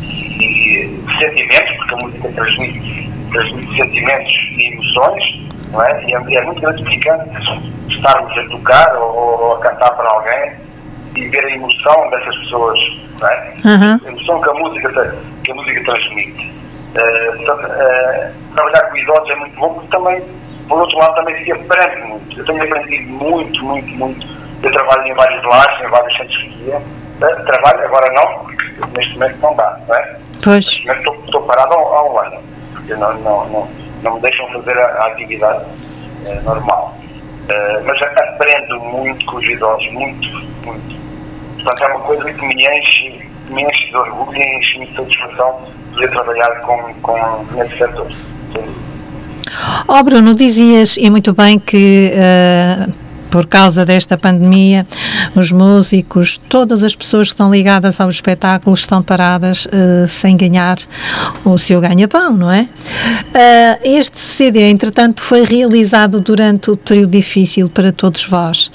e, 0.01 1.03
sentimentos, 1.19 1.75
porque 1.77 1.93
a 1.93 1.97
música 1.97 2.31
transmite, 2.31 3.11
transmite 3.31 3.75
sentimentos 3.75 4.33
e 4.51 4.73
emoções, 4.73 5.23
não 5.71 5.83
é? 5.83 6.05
E 6.05 6.13
é, 6.13 6.35
é 6.35 6.41
muito 6.41 6.61
gratificante 6.61 7.29
estarmos 7.89 8.37
a 8.37 8.43
tocar 8.49 8.95
ou, 8.95 9.41
ou, 9.41 9.55
a 9.55 9.59
cantar 9.59 9.91
para 9.91 10.09
alguém 10.09 10.53
e 11.15 11.27
ver 11.27 11.45
a 11.45 11.51
emoção 11.51 12.09
dessas 12.09 12.35
pessoas, 12.37 12.79
não 13.19 13.27
é? 13.27 13.53
Uhum. 13.65 13.99
A 14.05 14.07
emoção 14.09 14.41
que 14.41 14.49
a 14.49 14.53
música, 14.53 15.17
que 15.43 15.51
a 15.51 15.55
música 15.55 15.83
transmite. 15.83 16.49
Uh, 16.89 17.37
portanto, 17.37 17.71
uh, 17.71 18.53
trabalhar 18.55 18.89
com 18.89 18.97
idosos 18.97 19.29
é 19.29 19.35
muito 19.35 19.59
bom, 19.59 19.73
porque 19.75 19.87
também, 19.95 20.23
por 20.67 20.79
outro 20.79 20.97
lado, 20.97 21.15
também 21.15 21.43
se 21.43 21.51
aprende 21.51 22.01
muito. 22.07 22.39
Eu 22.39 22.45
tenho 22.45 22.63
aprendido 22.63 23.11
muito, 23.11 23.63
muito, 23.63 23.89
muito. 23.89 24.27
Eu 24.63 24.71
trabalho 24.71 25.07
em 25.07 25.13
vários 25.13 25.43
lares, 25.45 25.85
em 25.85 25.89
vários 25.89 26.17
centros 26.17 26.41
de 26.43 26.49
dia. 26.63 26.77
Uh, 26.77 27.45
trabalho, 27.45 27.85
agora 27.85 28.11
não, 28.13 28.45
porque 28.45 28.97
neste 28.97 29.13
momento 29.13 29.37
não 29.41 29.55
dá, 29.55 29.79
não 29.87 29.95
é? 29.95 30.19
Pois. 30.43 30.65
Neste 30.65 30.87
momento 30.87 31.25
estou, 31.25 31.43
parado 31.43 31.73
há, 31.73 31.77
há, 31.77 32.11
um 32.11 32.19
ano, 32.19 32.41
porque 32.73 32.93
não, 32.95 33.13
não, 33.19 33.49
não, 33.49 33.69
não 34.01 34.13
me 34.15 34.21
deixam 34.21 34.47
fazer 34.51 34.77
a, 34.77 34.85
a 34.85 35.07
atividade 35.07 35.65
normal. 36.43 36.95
mas 37.85 38.01
aprendo 38.01 38.79
muito 38.79 39.25
com 39.25 39.37
os 39.37 39.45
idosos, 39.45 39.91
muito, 39.91 40.27
muito. 40.65 40.98
Portanto, 41.63 41.83
é 41.83 41.87
uma 41.87 41.99
coisa 42.01 42.33
que 42.33 42.45
me 42.45 42.65
enche, 42.65 43.29
me 43.49 43.63
enche 43.63 43.89
de 43.89 43.97
orgulho 43.97 44.37
e 44.37 44.57
enche 44.57 44.85
de 44.85 44.95
satisfação 44.95 45.61
poder 45.93 46.09
trabalhar 46.11 46.61
com, 46.61 46.93
com 47.01 47.45
nesse 47.53 47.77
setor. 47.77 48.07
Oh 49.87 50.03
Bruno, 50.03 50.35
dizias 50.35 50.95
e 50.97 51.09
muito 51.09 51.33
bem 51.33 51.59
que 51.59 52.13
uh, 52.13 52.93
por 53.29 53.45
causa 53.45 53.85
desta 53.85 54.17
pandemia 54.17 54.85
os 55.35 55.51
músicos, 55.51 56.37
todas 56.49 56.83
as 56.83 56.95
pessoas 56.95 57.29
que 57.29 57.33
estão 57.33 57.51
ligadas 57.51 57.99
ao 57.99 58.09
espetáculo 58.09 58.75
estão 58.75 59.01
paradas 59.01 59.65
uh, 59.65 60.07
sem 60.07 60.35
ganhar 60.35 60.77
o 61.43 61.57
seu 61.57 61.79
ganha-pão, 61.79 62.35
não 62.35 62.51
é? 62.51 62.61
Uh, 62.63 63.79
este 63.83 64.19
CD, 64.19 64.69
entretanto, 64.69 65.21
foi 65.21 65.43
realizado 65.43 66.19
durante 66.19 66.71
o 66.71 66.77
período 66.77 67.11
difícil 67.11 67.69
para 67.69 67.91
todos 67.91 68.23
vós. 68.23 68.71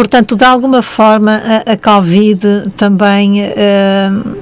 Portanto, 0.00 0.34
de 0.34 0.44
alguma 0.46 0.80
forma, 0.80 1.42
a, 1.66 1.72
a 1.72 1.76
Covid 1.76 2.70
também 2.74 3.42
uh, 3.42 4.36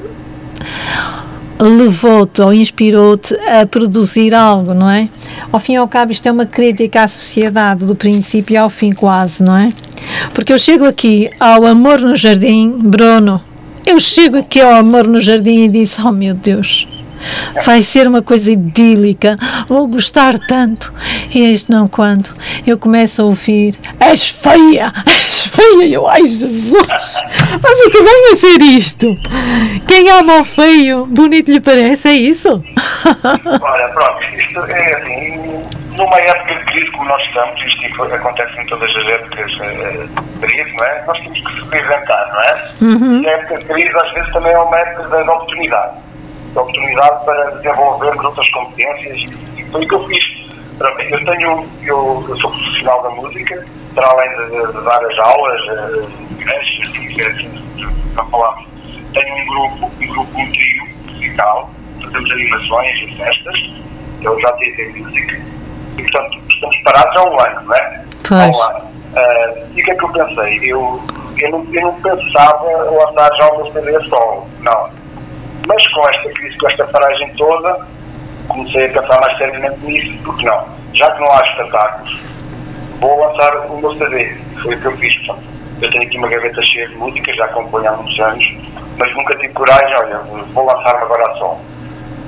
levou-te 1.59 2.41
ou 2.41 2.55
inspirou-te 2.55 3.35
a 3.35 3.67
produzir 3.67 4.33
algo, 4.33 4.73
não 4.73 4.89
é? 4.89 5.09
Ao 5.51 5.59
fim 5.59 5.73
e 5.73 5.77
ao 5.77 5.89
cabo, 5.89 6.13
isto 6.13 6.29
é 6.29 6.31
uma 6.31 6.47
crítica 6.47 7.03
à 7.03 7.09
sociedade, 7.09 7.85
do 7.85 7.97
princípio 7.97 8.63
ao 8.63 8.71
fim, 8.71 8.93
quase, 8.93 9.43
não 9.43 9.57
é? 9.57 9.73
Porque 10.33 10.53
eu 10.53 10.61
chego 10.61 10.85
aqui 10.85 11.29
ao 11.41 11.67
Amor 11.67 11.99
no 12.03 12.15
Jardim, 12.15 12.79
Bruno, 12.79 13.43
eu 13.85 13.99
chego 13.99 14.37
aqui 14.37 14.61
ao 14.61 14.77
Amor 14.77 15.09
no 15.09 15.21
Jardim 15.21 15.65
e 15.65 15.69
disse: 15.69 16.01
Oh 16.01 16.13
meu 16.13 16.35
Deus 16.35 16.87
vai 17.65 17.83
ser 17.83 18.07
uma 18.07 18.23
coisa 18.23 18.51
idílica, 18.53 19.37
vou 19.69 19.87
gostar 19.87 20.39
tanto. 20.39 20.93
E 21.35 21.41
este 21.41 21.71
não 21.71 21.89
quando 21.89 22.29
eu 22.67 22.79
começo 22.79 23.23
a 23.23 23.25
ouvir, 23.25 23.75
és 23.99 24.29
feia, 24.29 24.93
feia, 25.59 25.85
e 25.85 25.95
eu, 25.95 26.07
ai 26.07 26.25
Jesus, 26.25 27.23
mas 27.63 27.81
o 27.81 27.91
que 27.91 28.03
vem 28.03 28.33
a 28.33 28.37
ser 28.37 28.63
isto? 28.63 29.19
Quem 29.87 30.11
ama 30.11 30.41
o 30.41 30.45
feio, 30.45 31.07
bonito 31.07 31.51
lhe 31.51 31.61
parece, 31.61 32.09
é 32.09 32.13
isso? 32.13 32.63
Olha, 33.61 33.89
pronto, 33.89 34.25
isto 34.35 34.61
é 34.61 34.95
assim, 34.95 35.65
numa 35.97 36.19
época 36.19 36.55
de 36.55 36.65
crise 36.67 36.91
como 36.93 37.09
nós 37.09 37.23
estamos, 37.23 37.61
isto 37.61 37.81
tipo, 37.81 38.03
acontece 38.05 38.61
em 38.61 38.67
todas 38.67 38.95
as 38.97 39.09
épocas 39.09 39.59
eh, 39.61 40.07
de 40.41 40.47
crise, 40.47 40.77
não 40.79 40.87
é? 40.87 41.05
Nós 41.07 41.19
temos 41.21 41.41
que 41.41 41.53
se 41.53 41.69
reinventar, 41.71 42.29
não 42.33 42.41
é? 42.41 42.69
Uhum. 42.81 43.23
E 43.23 43.29
a 43.29 43.33
época 43.33 43.59
de 43.59 43.65
crise 43.67 43.97
às 43.97 44.13
vezes 44.13 44.33
também 44.33 44.53
é 44.53 44.59
uma 44.59 44.79
época 44.79 45.23
de 45.25 45.31
oportunidade 45.31 46.09
oportunidade 46.55 47.25
para 47.25 47.51
desenvolvermos 47.57 48.25
outras 48.25 48.51
competências 48.51 49.31
e 49.57 49.65
foi 49.71 49.85
o 49.85 49.89
que 49.89 49.95
eu 49.95 50.07
fiz. 50.09 50.25
Eu 51.11 51.25
tenho, 51.25 51.69
eu, 51.83 52.25
eu 52.29 52.37
sou 52.39 52.51
profissional 52.51 53.03
da 53.03 53.11
música, 53.11 53.67
para 53.99 54.11
além 54.11 54.31
de, 54.37 54.73
de, 54.73 54.85
dar 54.85 55.05
as 55.05 55.19
aulas, 55.19 55.61
igrejas, 56.31 57.19
eh, 57.19 57.27
assim, 57.27 58.13
para 58.15 58.25
falar, 58.27 58.65
tenho 59.13 59.35
um 59.35 59.47
grupo, 59.47 59.93
um 60.01 60.07
grupo, 60.07 60.41
um 60.41 60.53
trio 60.53 60.87
musical, 61.07 61.71
fazemos 62.01 62.31
animações 62.31 63.01
e 63.01 63.17
festas, 63.17 63.59
que 64.21 64.27
é 64.27 64.31
o 64.31 64.37
JTT 64.37 65.01
Music, 65.01 65.43
e 65.97 66.03
portanto 66.03 66.39
estamos 66.49 66.77
parados 66.85 67.17
há 67.17 67.25
um 67.25 67.41
ano, 67.41 67.63
não 67.63 67.75
é? 67.75 68.05
Pois. 68.29 68.41
Há 68.41 68.47
um 68.47 68.63
ano. 68.63 68.89
Uh, 69.09 69.69
e 69.75 69.81
o 69.81 69.85
que 69.85 69.91
é 69.91 69.95
que 69.97 70.05
eu 70.05 70.13
pensei? 70.13 70.59
Eu, 70.63 71.03
eu, 71.39 71.51
não, 71.51 71.67
eu 71.75 71.83
não 71.83 71.95
pensava 72.01 72.65
lançar 72.65 73.35
já 73.35 73.51
uma 73.51 73.73
CD 73.73 74.09
solo, 74.09 74.47
não 74.61 74.91
mas 75.67 75.87
com 75.89 76.09
esta 76.09 76.33
crise, 76.33 76.57
com 76.57 76.69
esta 76.69 76.87
paragem 76.87 77.35
toda, 77.35 77.87
comecei 78.47 78.87
a 78.87 79.03
pensar 79.03 79.21
mais 79.21 79.37
seriamente 79.37 79.85
nisso, 79.85 80.23
porque 80.25 80.47
não? 80.47 80.65
Já 80.95 81.11
que 81.11 81.21
não 81.21 81.31
há 81.31 81.43
espetáculos, 81.43 82.28
vou 83.01 83.21
lançar 83.21 83.57
o 83.71 83.79
meu 83.79 83.93
CD. 83.97 84.37
Foi 84.63 84.75
o 84.75 84.81
que 84.81 84.87
eu 84.87 84.97
fiz. 84.97 85.15
Portanto, 85.27 85.49
eu 85.81 85.91
tenho 85.91 86.05
aqui 86.05 86.19
uma 86.19 86.29
gaveta 86.29 86.63
cheia 86.63 86.89
de 86.89 86.97
músicas, 86.97 87.37
já 87.37 87.45
acompanho 87.45 87.89
há 87.89 87.93
muitos 87.93 88.19
anos, 88.19 88.53
mas 88.97 89.15
nunca 89.15 89.37
tive 89.37 89.53
coragem, 89.53 89.95
olha, 89.95 90.19
vou 90.53 90.67
lançar-me 90.67 91.03
agora 91.03 91.33
a 91.33 91.37
som. 91.37 91.61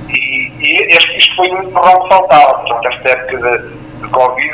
E, 0.08 0.52
e 0.58 0.76
este, 0.92 1.18
isto 1.18 1.36
foi 1.36 1.50
um 1.50 1.62
empurrão 1.62 2.02
que 2.02 2.08
faltava. 2.08 2.54
Portanto, 2.60 2.88
esta 2.88 3.08
época 3.08 3.58
de, 3.58 4.02
de 4.02 4.08
Covid, 4.08 4.52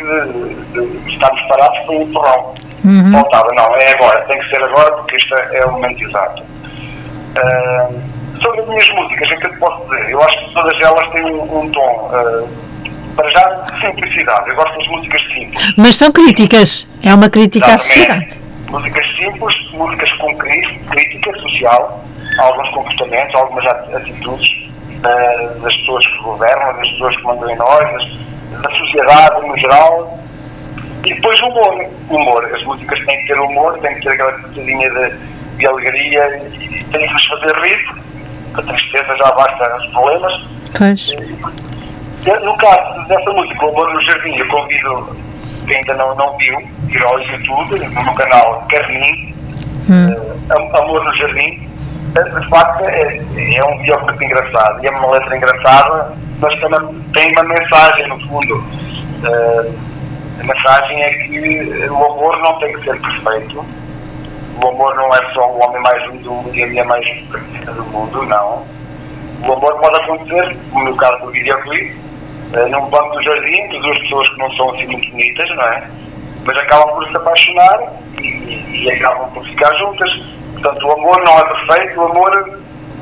de, 0.72 0.86
de 1.00 1.12
estarmos 1.12 1.42
parados, 1.42 1.78
foi 1.86 1.96
um 1.96 2.02
empurrão. 2.02 2.54
Uhum. 2.84 3.12
Faltava, 3.12 3.52
não, 3.52 3.74
é 3.74 3.92
agora, 3.94 4.20
tem 4.22 4.38
que 4.38 4.48
ser 4.48 4.62
agora, 4.62 4.92
porque 4.92 5.16
este 5.16 5.34
é, 5.34 5.64
o 5.66 5.72
momento 5.72 6.02
exato. 6.02 6.42
Uh, 6.42 8.40
sobre 8.40 8.60
as 8.60 8.68
minhas 8.68 8.88
músicas, 8.90 9.30
é 9.30 9.36
que 9.36 9.46
eu 9.46 9.50
te 9.50 9.58
posso 9.58 9.84
dizer? 9.84 10.10
Eu 10.10 10.22
acho 10.22 10.38
que 10.38 10.54
todas 10.54 10.80
elas 10.80 11.08
têm 11.08 11.24
um, 11.24 11.58
um 11.58 11.70
tom, 11.70 12.10
uh, 12.12 12.48
para 13.16 13.30
já, 13.30 13.48
de 13.50 13.80
simplicidade. 13.80 14.50
Eu 14.50 14.56
gosto 14.56 14.78
das 14.78 14.88
músicas 14.88 15.22
simples. 15.22 15.74
Mas 15.76 15.96
são 15.96 16.12
críticas, 16.12 16.98
é 17.02 17.14
uma 17.14 17.28
crítica 17.30 17.66
à 17.66 17.78
sociedade. 17.78 18.38
Músicas 18.68 19.06
simples, 19.16 19.70
músicas 19.72 20.12
com 20.14 20.36
crítica 20.36 21.32
social, 21.40 22.04
alguns 22.38 22.68
comportamentos, 22.70 23.34
algumas 23.34 23.66
atitudes 23.66 24.48
uh, 24.98 25.60
das 25.60 25.76
pessoas 25.76 26.06
que 26.06 26.18
governam, 26.18 26.76
das 26.76 26.90
pessoas 26.90 27.16
que 27.16 27.22
mandam 27.22 27.50
em 27.50 27.56
nós, 27.56 28.18
da 28.62 28.70
sociedade 28.70 29.46
no 29.46 29.56
geral. 29.56 30.18
E 31.04 31.14
depois 31.14 31.40
o 31.40 31.46
humor. 31.46 31.90
humor. 32.10 32.44
As 32.52 32.62
músicas 32.64 32.98
têm 33.06 33.20
que 33.20 33.28
ter 33.28 33.38
humor, 33.38 33.78
têm 33.78 33.94
que 33.94 34.02
ter 34.02 34.10
aquela 34.10 34.32
pitadinha 34.32 34.90
de, 34.90 35.16
de 35.56 35.66
alegria 35.66 36.42
e 36.60 36.84
têm 36.84 37.06
que 37.06 37.14
nos 37.14 37.26
fazer 37.26 37.56
rir 37.58 38.06
a 38.56 38.62
tristeza 38.62 39.16
já 39.16 39.32
basta 39.32 39.76
os 39.76 39.86
problemas. 39.88 40.32
Pois. 40.76 41.14
No 42.26 42.56
caso 42.56 43.06
dessa 43.06 43.30
música, 43.30 43.64
O 43.64 43.68
Amor 43.68 43.94
no 43.94 44.00
Jardim, 44.00 44.36
eu 44.36 44.48
convido 44.48 45.16
quem 45.66 45.76
ainda 45.76 45.94
não, 45.94 46.14
não 46.16 46.36
viu, 46.38 46.58
ir 46.88 47.02
ao 47.02 47.20
YouTube, 47.20 47.78
no 47.78 48.14
canal 48.14 48.66
Carmin, 48.68 49.34
hum. 49.88 50.10
uh, 50.10 50.76
Amor 50.76 51.04
no 51.04 51.14
Jardim. 51.16 51.66
De 52.14 52.48
facto, 52.48 52.84
é, 52.84 53.20
é 53.56 53.64
um 53.64 53.78
videoclipe 53.78 54.24
engraçado 54.24 54.82
e 54.82 54.86
é 54.86 54.90
uma 54.90 55.10
letra 55.12 55.36
engraçada, 55.36 56.12
mas 56.40 56.54
também 56.58 57.00
tem 57.12 57.32
uma 57.32 57.44
mensagem 57.44 58.08
no 58.08 58.18
fundo. 58.26 58.56
Uh, 58.56 59.74
a 60.40 60.44
mensagem 60.44 61.02
é 61.02 61.10
que 61.14 61.88
o 61.88 62.04
amor 62.04 62.38
não 62.40 62.58
tem 62.58 62.72
que 62.72 62.84
ser 62.84 63.00
perfeito, 63.00 63.64
o 64.62 64.68
amor 64.68 64.94
não 64.96 65.14
é 65.14 65.32
só 65.32 65.50
o 65.50 65.60
homem 65.60 65.80
mais 65.82 66.02
lindo 66.10 66.44
e 66.52 66.62
a 66.62 66.66
mulher 66.66 66.84
mais 66.86 67.22
bonita 67.28 67.72
do 67.72 67.84
mundo, 67.84 68.24
não. 68.24 68.64
O 69.42 69.52
amor 69.52 69.78
pode 69.78 69.96
acontecer, 69.96 70.56
como 70.72 70.90
no 70.90 70.96
caso 70.96 71.18
do 71.20 71.30
videoclipe, 71.30 71.94
uh, 71.94 72.05
num 72.70 72.88
banco 72.88 73.16
do 73.16 73.22
jardim, 73.22 73.68
de 73.68 73.78
duas 73.80 73.98
pessoas 74.00 74.28
que 74.30 74.38
não 74.38 74.50
são 74.56 74.74
assim 74.74 74.86
muito 74.86 75.10
bonitas, 75.10 75.48
não 75.50 75.64
é? 75.64 75.88
Mas 76.44 76.58
acabam 76.58 76.94
por 76.94 77.08
se 77.08 77.16
apaixonar 77.16 77.92
e, 78.18 78.84
e 78.84 78.90
acabam 78.90 79.30
por 79.30 79.44
ficar 79.44 79.74
juntas. 79.74 80.10
Portanto, 80.52 80.86
o 80.86 80.92
amor 80.92 81.22
não 81.24 81.38
é 81.38 81.44
perfeito, 81.44 82.00
o 82.00 82.04
amor 82.04 82.60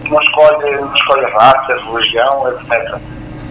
não 0.09 0.21
escolhe, 0.21 0.77
não 0.77 0.95
escolhe 0.95 1.27
raça, 1.31 1.79
religião, 1.91 2.49
etc. 2.49 2.99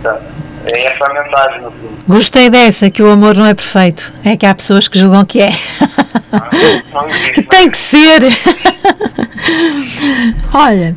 Portanto, 0.02 0.24
é 0.66 0.86
essa 0.86 1.06
a 1.06 1.14
mensagem, 1.14 1.62
no 1.62 1.72
fundo. 1.72 1.98
Gostei 2.08 2.50
dessa, 2.50 2.90
que 2.90 3.04
o 3.04 3.10
amor 3.10 3.36
não 3.36 3.46
é 3.46 3.54
perfeito. 3.54 4.14
É 4.24 4.38
que 4.38 4.46
há 4.46 4.56
pessoas 4.56 4.88
que 4.88 4.98
julgam 4.98 5.26
que 5.26 5.42
é. 5.42 5.52
Tem 7.50 7.70
que 7.70 7.78
ser. 7.78 8.22
Olha, 10.54 10.96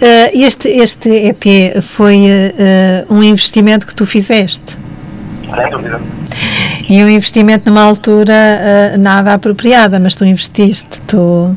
eh, 0.00 0.30
este, 0.34 0.68
este 0.68 1.08
EP 1.08 1.80
foi 1.82 2.26
uh, 3.08 3.14
um 3.14 3.22
investimento 3.22 3.86
que 3.86 3.94
tu 3.94 4.06
fizeste. 4.06 4.76
Sem 5.54 5.70
dúvida. 5.70 6.00
E 6.88 7.02
um 7.02 7.08
investimento 7.08 7.68
numa 7.68 7.82
altura 7.82 8.94
uh, 8.94 8.98
nada 8.98 9.34
apropriada, 9.34 9.98
mas 9.98 10.14
tu 10.14 10.24
investiste, 10.24 11.00
tu 11.06 11.56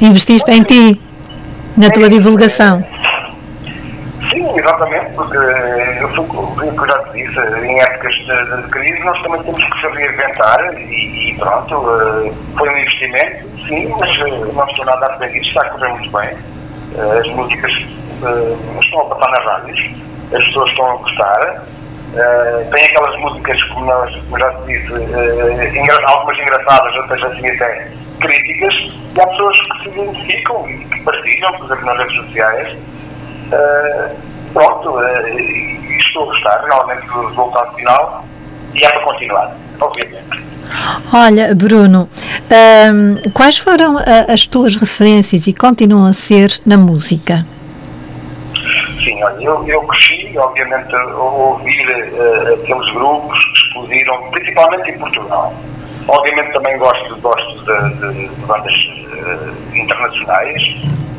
investiste 0.00 0.50
em 0.50 0.62
ti, 0.62 1.00
na 1.76 1.90
tua 1.90 2.08
divulgação. 2.08 2.84
Exatamente, 4.58 5.14
porque 5.14 5.36
eu 5.36 6.08
fui, 6.08 6.70
que 6.72 6.78
eu 6.78 6.86
já 6.88 6.98
te 7.04 7.12
disse, 7.12 7.38
em 7.64 7.80
épocas 7.80 8.12
de, 8.12 8.56
de 8.56 8.68
crise 8.70 8.98
nós 9.04 9.22
também 9.22 9.40
temos 9.44 9.62
que 9.62 9.80
se 9.80 9.86
reinventar 9.86 10.74
e, 10.74 11.30
e 11.30 11.38
pronto, 11.38 11.76
uh, 11.76 12.34
foi 12.56 12.68
um 12.68 12.78
investimento, 12.78 13.48
sim, 13.68 13.94
mas 14.00 14.18
uh, 14.18 14.52
não 14.52 14.66
estou 14.66 14.84
nada 14.84 15.06
arrependido, 15.06 15.46
está 15.46 15.62
a 15.62 15.70
correr 15.70 15.88
muito 15.90 16.10
bem. 16.10 16.30
Uh, 16.96 17.18
as 17.20 17.28
músicas 17.28 17.72
estão 18.82 19.00
a 19.00 19.14
passar 19.14 19.30
nas 19.30 19.44
rádios, 19.44 19.90
as 20.34 20.44
pessoas 20.46 20.70
estão 20.70 20.90
a 20.90 20.96
gostar. 20.96 21.64
tem 22.72 22.84
aquelas 22.84 23.16
músicas, 23.20 23.62
como, 23.62 23.86
nós, 23.86 24.12
como 24.12 24.38
já 24.40 24.52
te 24.54 24.66
disse, 24.66 24.92
engra 25.78 26.08
algumas 26.08 26.36
engraçadas, 26.36 26.96
outras 26.96 27.22
assim 27.22 27.48
até 27.48 27.92
críticas, 28.20 28.74
e 28.74 29.20
há 29.20 29.26
pessoas 29.28 29.60
que 29.60 29.82
se 29.84 29.88
identificam 29.90 30.68
e 30.68 30.78
que 30.78 31.00
partilham, 31.02 31.52
por 31.52 31.66
exemplo, 31.66 31.84
nas 31.84 31.98
redes 31.98 32.16
sociais. 32.16 32.76
Pronto, 34.58 34.98
estou 36.00 36.24
a 36.24 36.26
gostar 36.26 36.64
realmente 36.64 37.06
do 37.06 37.28
resultado 37.28 37.74
final 37.76 38.24
e 38.74 38.84
é 38.84 38.88
para 38.90 39.00
continuar, 39.02 39.56
obviamente. 39.80 40.48
Olha, 41.12 41.54
Bruno, 41.54 42.08
um, 42.92 43.30
quais 43.30 43.58
foram 43.58 43.98
a, 43.98 44.32
as 44.32 44.46
tuas 44.46 44.74
referências 44.74 45.46
e 45.46 45.52
continuam 45.52 46.06
a 46.06 46.12
ser 46.12 46.60
na 46.66 46.76
música? 46.76 47.46
Sim, 49.04 49.22
olha, 49.22 49.42
eu, 49.42 49.64
eu 49.66 49.82
cresci, 49.82 50.36
obviamente, 50.36 50.94
a 50.94 51.04
ouvir 51.14 51.86
uh, 51.88 52.54
aqueles 52.54 52.90
grupos 52.92 53.38
que 53.38 53.52
explodiram, 53.52 54.30
principalmente 54.30 54.90
em 54.90 54.98
Portugal. 54.98 55.54
Obviamente 56.08 56.52
também 56.52 56.76
gosto, 56.78 57.16
gosto 57.20 57.64
de, 57.64 57.94
de, 57.94 58.28
de 58.28 58.46
bandas 58.46 58.74
uh, 58.74 59.76
internacionais, 59.76 60.62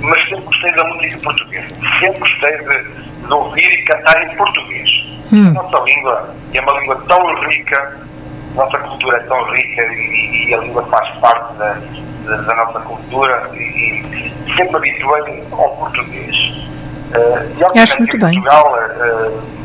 mas 0.02 0.22
sempre 0.24 0.42
gostei 0.42 0.72
da 0.74 0.84
música 0.84 1.18
portuguesa. 1.20 1.68
Sempre 2.00 2.20
gostei 2.20 2.58
de, 2.58 3.09
de 3.28 3.34
ouvir 3.34 3.72
e 3.72 3.86
cantar 3.86 4.24
em 4.24 4.36
português. 4.36 4.90
Hum. 5.32 5.50
A 5.50 5.64
nossa 5.64 5.80
língua 5.84 6.36
é 6.54 6.62
uma 6.62 6.80
língua 6.80 7.04
tão 7.08 7.36
rica, 7.42 7.98
a 8.52 8.56
nossa 8.56 8.78
cultura 8.80 9.18
é 9.18 9.20
tão 9.22 9.44
rica 9.52 9.82
e, 9.94 10.48
e 10.48 10.54
a 10.54 10.58
língua 10.58 10.84
faz 10.86 11.10
parte 11.20 11.54
da, 11.56 11.78
da, 12.26 12.38
da 12.38 12.56
nossa 12.56 12.80
cultura 12.82 13.50
e, 13.54 13.58
e 13.58 14.56
sempre 14.56 14.76
habituei 14.76 15.44
ao 15.52 15.76
português. 15.78 16.36
Uh, 17.10 17.60
e 17.60 17.64
obviamente 17.64 17.80
Acho 17.80 17.98
muito 18.00 18.16
em 18.16 18.20
Portugal, 18.20 18.74
uh, 18.74 19.60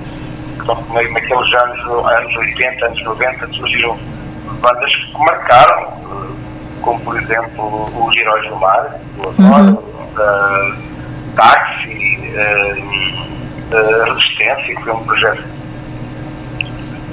naqueles 1.13 1.55
anos, 1.55 2.07
anos 2.07 2.37
80, 2.37 2.87
anos 2.87 3.05
90, 3.05 3.47
surgiram 3.49 3.99
bandas 4.61 4.95
que 4.95 5.19
marcaram, 5.19 5.89
uh, 5.89 6.37
como 6.81 7.01
por 7.01 7.17
exemplo 7.21 8.07
os 8.07 8.17
Heróis 8.17 8.49
do 8.49 8.57
Mar, 8.57 8.99
do 9.17 9.29
Adoro, 9.29 9.71
uhum. 9.71 10.13
uh, 10.17 10.75
Táxi, 11.37 12.33
uh, 12.35 13.44
Resistência, 14.05 14.77
que 14.77 14.83
foi 14.83 14.93
um 14.93 15.05
projeto 15.05 15.45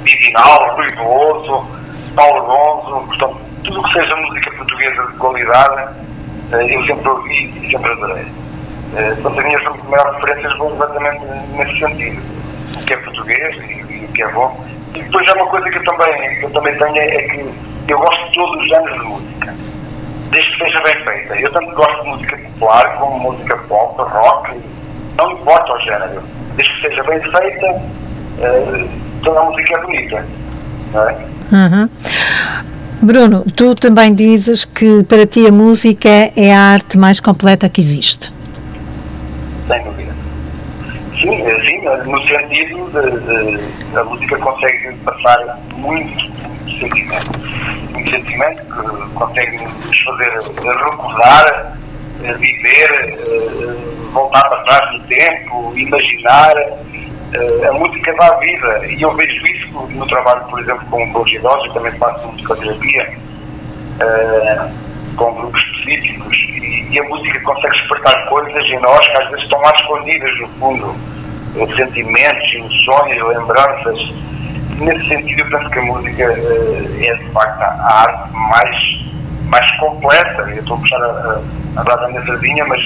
divinal, 0.03 0.75
ruidoso, 0.75 1.65
Paulo 2.15 2.46
Gonzo, 2.46 3.08
portanto, 3.08 3.38
tudo 3.63 3.80
o 3.80 3.84
que 3.84 3.94
seja 3.94 4.15
música 4.15 4.51
portuguesa 4.51 5.08
de 5.08 5.13
qualidade, 5.13 5.98
uh, 6.51 6.56
eu 6.56 6.86
sempre 6.86 7.10
ouvi 7.10 7.46
e 7.65 7.72
sempre 7.72 7.91
adorei. 7.91 8.24
Uh, 8.24 9.22
portanto, 9.22 9.39
as 9.39 9.46
minhas 9.46 9.63
maiores 9.88 10.13
referências 10.13 10.58
vão 10.58 10.74
exatamente 10.74 11.25
nesse 11.53 11.80
sentido. 11.80 12.22
O 12.75 12.86
que 12.86 12.94
é 12.94 12.98
português 12.98 13.58
e, 13.58 14.06
o 14.06 14.08
que 14.10 14.24
é 14.24 14.27
bom. 14.32 14.65
E 14.94 15.01
depois 15.01 15.27
é 15.27 15.34
uma 15.34 15.48
coisa 15.48 15.70
que 15.70 15.77
eu 15.77 15.84
também, 15.84 16.39
que 16.39 16.46
eu 16.46 16.50
também 16.51 16.77
tenho 16.77 16.98
é 16.98 17.22
que 17.24 17.56
eu 17.88 18.00
gosto 18.00 18.27
de 18.27 18.34
todos 18.34 18.62
os 18.62 18.70
géneros 18.70 19.00
de 19.00 19.06
música, 19.06 19.56
desde 20.32 20.51
que 20.51 20.63
seja 20.65 20.82
bem 20.82 21.03
feita. 21.03 21.39
Eu 21.39 21.51
tanto 21.51 21.72
gosto 21.75 22.03
de 22.03 22.10
música 22.10 22.38
popular 22.38 22.98
como 22.98 23.32
música 23.32 23.58
pop, 23.58 24.01
rock, 24.01 24.62
não 25.18 25.32
importa 25.32 25.74
o 25.74 25.80
género 25.80 26.22
desde 26.56 26.74
que 26.76 26.88
seja 26.88 27.04
bem 27.04 27.22
feita, 27.22 27.68
uh, 27.72 28.90
toda 29.24 29.40
a 29.40 29.44
música 29.46 29.76
é 29.76 29.82
bonita. 29.82 30.26
Não 30.94 31.10
é? 31.10 31.32
Uhum. 31.52 31.90
Bruno, 33.02 33.44
tu 33.56 33.74
também 33.74 34.14
dizes 34.14 34.64
que 34.64 35.04
para 35.04 35.26
ti 35.26 35.48
a 35.48 35.52
música 35.52 36.10
é 36.36 36.54
a 36.54 36.60
arte 36.60 36.98
mais 36.98 37.20
completa 37.20 37.68
que 37.68 37.82
existe. 37.82 38.32
Sem 39.68 39.84
dúvida. 39.84 40.12
Sim, 41.20 41.42
é 41.42 41.62
sim 41.62 41.82
no 42.10 42.28
sentido 42.28 42.90
de, 42.92 43.58
de, 43.60 43.98
a 43.98 44.04
música 44.04 44.38
consegue 44.38 44.94
passar 44.98 45.60
muito, 45.76 46.32
muito 46.48 46.80
sentimento. 46.80 47.40
Muito 47.92 48.12
sentimento 48.12 48.62
que 48.62 49.14
consegue 49.14 49.58
nos 49.58 50.00
fazer 50.02 50.32
recordar, 50.32 51.78
viver, 52.22 53.18
eh, 53.20 54.00
voltar 54.12 54.48
para 54.50 54.64
trás 54.64 54.94
no 54.94 55.00
tempo, 55.08 55.74
imaginar. 55.76 56.54
Uh, 56.56 57.70
a 57.70 57.74
música 57.74 58.14
dá 58.16 58.38
vida 58.40 58.88
e 58.88 59.02
eu 59.02 59.16
vejo 59.16 59.46
isso 59.48 59.88
no 59.92 60.06
trabalho, 60.06 60.44
por 60.50 60.60
exemplo, 60.60 60.86
com 60.90 61.22
os 61.22 61.32
idosos, 61.32 61.68
eu 61.68 61.74
também 61.74 61.92
faço 61.94 62.28
musicoterapia 62.28 63.18
uh, 64.02 65.16
com 65.16 65.34
grupos 65.36 65.62
específicos 65.62 66.38
e, 66.38 66.90
e, 66.92 67.00
a 67.00 67.04
música 67.04 67.40
consegue 67.40 67.80
despertar 67.80 68.28
coisas 68.28 68.66
em 68.66 68.80
nós 68.82 69.08
que 69.08 69.16
às 69.16 69.30
vezes 69.30 69.44
estão 69.44 69.62
lá 69.62 69.72
escondidas 69.72 70.40
no 70.42 70.48
fundo, 70.60 70.88
uh, 70.88 71.76
sentimentos, 71.78 72.54
emoções, 72.54 73.22
lembranças. 73.24 74.14
Nesse 74.78 75.08
sentido, 75.08 75.42
eu 75.42 75.58
penso 75.58 75.70
que 75.70 75.80
a 75.80 75.84
música 75.84 76.24
é 76.24 77.16
de 77.16 77.32
facto 77.32 77.62
a 77.62 77.94
arte 77.94 78.34
mais, 78.34 79.00
mais 79.46 79.72
completa. 79.78 80.42
Eu 80.50 80.60
estou 80.60 80.76
a 80.76 80.80
puxar 80.80 81.02
a, 81.02 81.42
a 81.75 81.84
da 81.84 82.07
minha 82.10 82.25
sardinha, 82.25 82.66
mas 82.66 82.81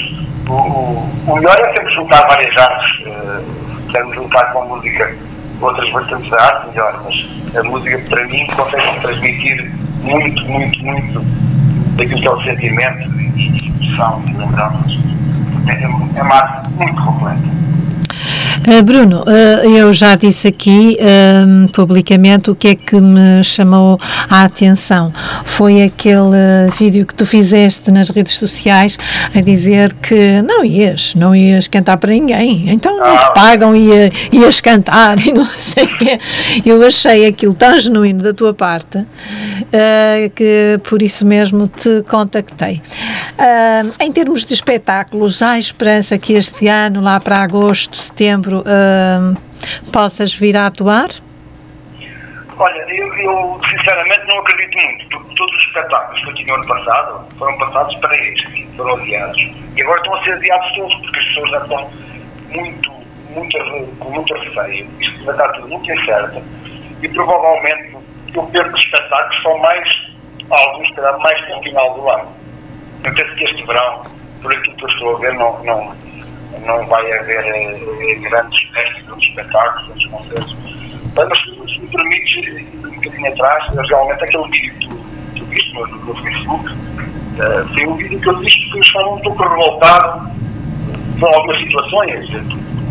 o, 0.48 0.54
o, 0.54 1.36
melhor 1.36 1.58
é 1.60 1.74
sempre 1.74 1.94
juntar 1.94 2.28
várias 2.28 2.56
artes, 2.58 3.06
uh, 3.06 4.14
juntar 4.14 4.52
com 4.52 4.62
a 4.62 4.66
música 4.66 5.16
outras 5.62 5.90
vertentes 5.90 6.30
da 6.30 6.42
arte, 6.42 6.70
melhor, 6.70 7.02
mas 7.04 7.56
a 7.56 7.64
música 7.64 7.98
para 8.10 8.26
mim 8.28 8.46
consegue 8.56 9.00
transmitir 9.00 9.72
muito, 10.02 10.46
muito, 10.46 10.84
muito 10.84 11.20
daquilo 11.96 12.22
que 12.22 12.28
é 12.28 12.32
o 12.32 12.44
sentimento 12.44 13.20
e 13.20 13.58
expressão 13.58 14.24
e 14.30 14.38
lembranças. 14.38 15.00
É, 15.68 15.84
é 16.20 16.22
uma 16.22 16.36
arte 16.36 16.70
muito 16.72 17.04
completa. 17.04 17.56
Uh, 18.64 18.82
Bruno, 18.84 19.22
uh, 19.22 19.70
eu 19.70 19.92
já 19.94 20.16
disse 20.16 20.48
aqui 20.48 20.98
uh, 21.00 21.68
publicamente 21.72 22.50
o 22.50 22.56
que 22.56 22.70
é 22.70 22.76
que 22.76 22.96
me 22.96 23.44
chamou 23.44 24.00
a 24.30 24.44
atenção. 24.44 25.12
Foi 25.44 25.84
aquele 25.84 26.70
vídeo 26.78 27.06
que 27.06 27.14
tu 27.14 27.26
fizeste 27.26 27.92
nas 27.92 28.10
redes 28.10 28.34
sociais 28.34 28.98
a 29.36 29.42
dizer 29.42 29.94
que 29.94 30.42
não 30.42 30.64
ias, 30.64 31.14
não 31.16 31.36
ias 31.36 31.68
cantar 31.68 31.98
para 31.98 32.12
ninguém, 32.12 32.70
então 32.70 32.98
não 32.98 33.18
te 33.18 33.34
pagam 33.34 33.76
e 33.76 34.12
ias 34.32 34.62
cantar 34.62 35.20
e 35.26 35.32
não 35.32 35.48
sei 35.58 35.84
o 35.84 35.98
quê. 35.98 36.20
Eu 36.66 36.86
achei 36.86 37.28
aquilo 37.28 37.54
tão 37.54 37.80
genuíno 37.80 38.24
da 38.24 38.34
tua 38.34 38.54
parte 38.54 39.06
que 40.36 40.80
por 40.84 41.02
isso 41.02 41.26
mesmo 41.26 41.68
te 41.68 42.04
contactei. 42.04 42.82
em 44.00 44.12
termos 44.12 44.46
de 44.46 44.54
espetáculos, 44.54 45.42
há 45.42 45.60
esperança 45.60 46.18
que 46.18 46.34
este 46.34 46.68
ano, 46.68 47.02
lá 47.02 47.20
para 47.20 47.38
agosto, 47.38 47.98
setembro, 47.98 48.55
futuro 48.56 48.62
uh, 48.62 49.92
possas 49.92 50.34
vir 50.34 50.56
a 50.56 50.68
atuar? 50.68 51.10
Olha, 52.58 52.86
eu, 52.94 53.14
eu, 53.16 53.60
sinceramente 53.70 54.26
não 54.28 54.40
acredito 54.40 54.78
muito, 54.78 55.10
porque 55.10 55.36
todos 55.36 55.56
os 55.56 55.62
espetáculos 55.64 56.24
que 56.24 56.30
eu 56.30 56.34
tinha 56.36 56.56
ano 56.56 56.68
passado 56.68 57.28
foram 57.38 57.58
passados 57.58 57.96
para 57.96 58.16
este, 58.16 58.68
foram 58.78 58.96
adiados. 58.96 59.38
E 59.76 59.82
agora 59.82 60.00
estão 60.00 60.16
a 60.16 60.24
ser 60.24 60.34
adiados 60.34 60.72
todos, 60.74 60.96
porque 60.96 61.20
as 61.20 61.26
pessoas 61.26 61.50
já 61.50 61.58
estão 61.58 61.92
muito, 62.50 62.92
muito, 63.32 63.58
com 64.00 64.10
muito 64.10 64.34
receio. 64.36 64.90
Isto 65.02 65.26
vai 65.26 65.36
estar 65.36 65.50
tudo 65.50 65.68
muito 65.68 65.92
incerto. 65.92 66.42
E 67.02 67.10
provavelmente 67.10 67.98
eu 68.34 68.44
perco 68.44 68.78
espetáculos 68.78 69.42
são 69.42 69.58
mais, 69.60 69.90
alguns 70.50 70.88
será 70.96 71.18
mais 71.18 71.42
para 71.42 71.60
o 71.60 71.64
final 71.64 71.94
do 71.94 72.10
ano. 72.10 72.34
Eu 73.04 73.14
penso 73.14 73.36
que 73.36 73.44
este 73.44 73.66
verão, 73.66 74.04
por 74.42 74.54
aquilo 74.54 74.78
que 74.78 74.86
eu 74.86 74.90
estou 74.90 75.16
a 75.18 75.20
ver, 75.20 75.34
não, 75.34 75.62
não, 75.66 75.94
não 76.62 76.86
vai 76.88 77.12
haver 77.12 77.46
eh, 77.46 78.16
grandes 78.16 78.62
festas, 78.72 79.04
grandes 79.06 79.30
espetáculos, 79.30 79.88
grandes 79.88 80.08
concertos. 80.08 80.58
Mas, 81.16 81.40
se 81.40 81.80
me 81.80 81.88
permites, 81.88 82.66
um 82.76 82.92
bocadinho 82.92 83.28
atrás, 83.28 83.88
realmente 83.88 84.24
aquele 84.24 84.50
vídeo 84.50 84.74
que 84.74 85.40
tu, 85.40 85.46
viste 85.46 85.74
no, 85.74 85.88
no 85.88 86.16
Facebook, 86.22 86.72
uh, 86.72 87.74
foi 87.74 87.88
um 87.88 87.96
vídeo 87.96 88.20
que 88.20 88.30
eu 88.30 88.36
disse 88.42 88.72
que 88.72 88.80
estava 88.80 89.10
um 89.10 89.20
pouco 89.20 89.44
revoltado 89.44 90.32
com 91.20 91.26
algumas 91.28 91.58
situações. 91.58 92.30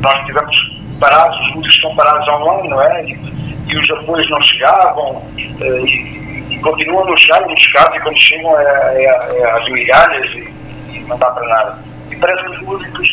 Nós 0.01 0.21
estivemos 0.21 0.75
parados, 0.99 1.39
os 1.41 1.55
músicos 1.55 1.75
estão 1.75 1.95
parados 1.97 2.29
online, 2.29 2.69
não 2.69 2.83
é? 2.83 3.05
E, 3.05 3.35
e 3.67 3.77
os 3.77 3.91
apoios 3.91 4.29
não 4.31 4.41
chegavam, 4.41 5.17
uh, 5.17 5.87
e, 5.87 6.55
e, 6.55 6.59
continuam 6.61 7.05
a 7.05 7.11
não 7.11 7.17
chegar, 7.17 7.43
em 7.43 7.47
muitos 7.47 7.67
casos, 7.73 7.97
e 7.97 8.01
quando 8.01 8.17
chegam 8.17 8.59
é, 8.59 9.05
é, 9.05 9.67
é 9.67 9.71
migalhas 9.71 10.31
e, 10.33 10.51
e 10.93 11.01
não 11.01 11.19
dá 11.19 11.31
para 11.31 11.47
nada. 11.47 11.79
E 12.11 12.17
parece 12.17 12.43
que 12.45 12.51
os 12.51 12.61
músicos 12.61 13.09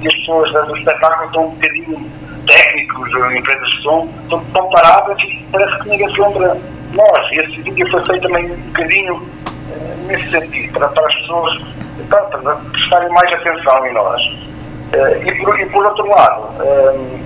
e 0.00 0.08
as 0.08 0.14
pessoas 0.14 0.52
do 0.52 0.76
espetáculo 0.76 1.26
estão 1.26 1.46
um 1.46 1.50
bocadinho 1.50 2.10
técnicos, 2.46 3.10
empresas 3.36 3.68
de 3.68 3.82
som, 3.82 4.08
estão, 4.22 4.40
estão 4.42 4.70
paradas 4.70 5.22
e 5.22 5.46
parece 5.50 5.82
que 5.82 5.88
ninguém 5.88 6.10
se 6.10 6.20
lembra 6.20 6.58
nós. 6.92 7.32
E 7.32 7.36
esse 7.36 7.62
vídeo 7.62 7.90
foi 7.90 8.04
feito 8.06 8.28
também 8.28 8.52
um 8.52 8.56
bocadinho 8.56 9.14
uh, 9.16 10.06
nesse 10.06 10.30
sentido, 10.30 10.72
para, 10.72 10.88
para 10.88 11.06
as 11.06 11.14
pessoas 11.16 11.60
para, 12.08 12.22
para 12.26 12.56
prestarem 12.56 13.08
mais 13.10 13.32
atenção 13.32 13.86
em 13.86 13.94
nós. 13.94 14.22
Uh, 14.22 15.28
e, 15.28 15.34
por, 15.44 15.60
e 15.60 15.66
por 15.66 15.84
outro 15.84 16.08
lado, 16.08 16.42
uh, 16.62 17.20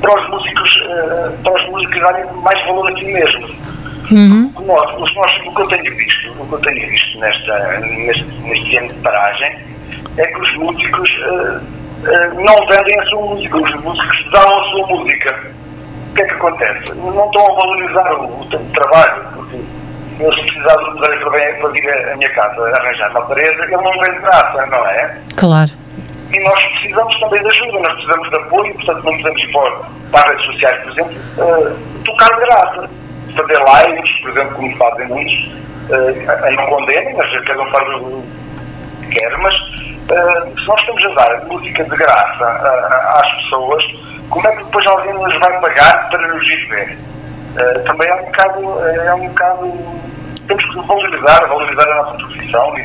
para 0.00 0.20
os 0.20 0.28
músicos, 0.30 0.76
uh, 0.82 1.32
para 1.42 1.54
os 1.54 1.70
músicos 1.70 2.00
darem 2.00 2.24
mais 2.42 2.60
valor 2.66 2.92
a 2.92 2.96
si 2.96 3.04
mesmos. 3.04 3.50
Uhum. 4.10 4.52
Nós, 4.66 5.14
nós, 5.14 5.40
o 5.46 5.54
que 5.54 5.62
eu 5.62 5.68
tenho 5.68 5.96
visto, 5.96 6.32
o 6.42 6.46
que 6.46 6.54
eu 6.54 6.58
tenho 6.58 6.88
visto 6.90 7.18
nesta, 7.18 7.80
neste, 7.80 8.24
neste 8.42 8.76
ano 8.76 8.88
de 8.88 8.94
paragem 8.94 9.58
é 10.16 10.26
que 10.26 10.40
os 10.40 10.56
músicos 10.56 11.08
não 12.34 12.66
vendem 12.66 13.00
a 13.00 13.06
sua 13.06 13.22
música, 13.22 13.56
os 13.56 13.74
músicos 13.82 14.30
dão 14.30 14.60
a 14.60 14.64
sua 14.70 14.86
música. 14.86 15.50
O 16.10 16.14
que 16.14 16.22
é 16.22 16.24
que 16.24 16.34
acontece? 16.34 16.92
Não 16.94 17.26
estão 17.26 17.46
a 17.46 17.54
valorizar 17.54 18.12
o, 18.14 18.24
o, 18.24 18.40
o 18.42 18.72
trabalho, 18.72 19.24
porque 19.34 19.60
eu 20.20 20.32
se 20.32 20.42
precisar 20.42 20.76
de 20.76 20.90
um 20.90 20.96
para 20.96 21.68
vir 21.70 21.88
a, 21.88 22.12
a 22.12 22.16
minha 22.16 22.30
casa 22.30 22.76
arranjar 22.76 23.10
uma 23.10 23.22
parede, 23.26 23.62
ele 23.62 23.76
não 23.76 23.92
vende 23.92 24.20
nada, 24.20 24.66
não 24.66 24.86
é? 24.86 25.18
Claro. 25.36 25.70
E 26.32 26.40
nós 26.40 26.62
precisamos 26.64 27.18
também 27.20 27.42
de 27.42 27.48
ajuda, 27.48 27.80
nós 27.80 27.92
precisamos 27.94 28.30
de 28.30 28.36
apoio, 28.36 28.74
portanto 28.74 29.04
não 29.04 29.16
podemos 29.16 29.42
ir 29.42 29.52
para, 29.52 29.70
para 30.12 30.20
as 30.20 30.28
redes 30.28 30.46
sociais, 30.46 30.82
por 30.82 30.92
exemplo, 30.92 31.16
uh, 31.38 32.02
tocar 32.04 32.34
de 32.34 32.40
graça 32.40 32.90
fazer 33.36 33.58
lives, 33.58 34.20
por 34.20 34.30
exemplo, 34.30 34.54
como 34.56 34.76
fazem 34.76 35.08
muitos, 35.08 35.34
uh, 35.90 36.46
a 36.46 36.50
não 36.50 36.66
condenem, 36.66 37.14
mas 37.16 37.40
cada 37.40 37.62
um 37.62 37.70
faz 37.70 37.88
o 37.94 38.22
que 39.02 39.08
quer, 39.08 39.38
mas 39.38 39.54
se 40.10 40.66
nós 40.66 40.80
estamos 40.80 41.04
a 41.04 41.08
dar 41.14 41.44
música 41.46 41.84
de 41.84 41.96
graça 41.96 42.44
uh, 42.44 43.18
às 43.20 43.32
pessoas, 43.42 43.84
como 44.28 44.46
é 44.46 44.56
que 44.56 44.64
depois 44.64 44.86
alguém 44.86 45.14
nos 45.14 45.38
vai 45.38 45.60
pagar 45.60 46.08
para 46.08 46.28
nos 46.28 46.46
ir 46.46 46.68
ver? 46.68 46.98
Também 47.84 48.08
é 48.08 48.14
um 48.14 48.24
bocado, 48.26 48.84
é 48.86 49.14
um 49.14 49.28
bocado, 49.28 49.72
temos 50.46 50.64
que 50.64 50.86
valorizar, 50.86 51.48
valorizar 51.48 51.82
a 51.82 51.94
nossa 51.96 52.16
profissão 52.18 52.78
e 52.78 52.82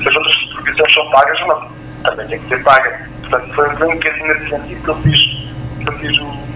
se 0.00 0.08
as 0.08 0.16
outras 0.16 0.34
profissões 0.54 0.94
são 0.94 1.10
pagas, 1.10 1.40
não, 1.40 1.68
também 2.02 2.26
tem 2.26 2.38
que 2.38 2.48
ser 2.48 2.62
paga. 2.62 3.08
Portanto, 3.20 3.54
foi, 3.54 3.68
um 3.68 3.94
bocadinho 3.94 4.26
nesse 4.28 4.50
sentido 4.50 4.82
que 4.82 4.88
eu 4.88 4.96
fiz, 5.02 5.20
que 5.78 5.88
eu 5.88 5.92
fiz 5.98 6.18
um, 6.20 6.51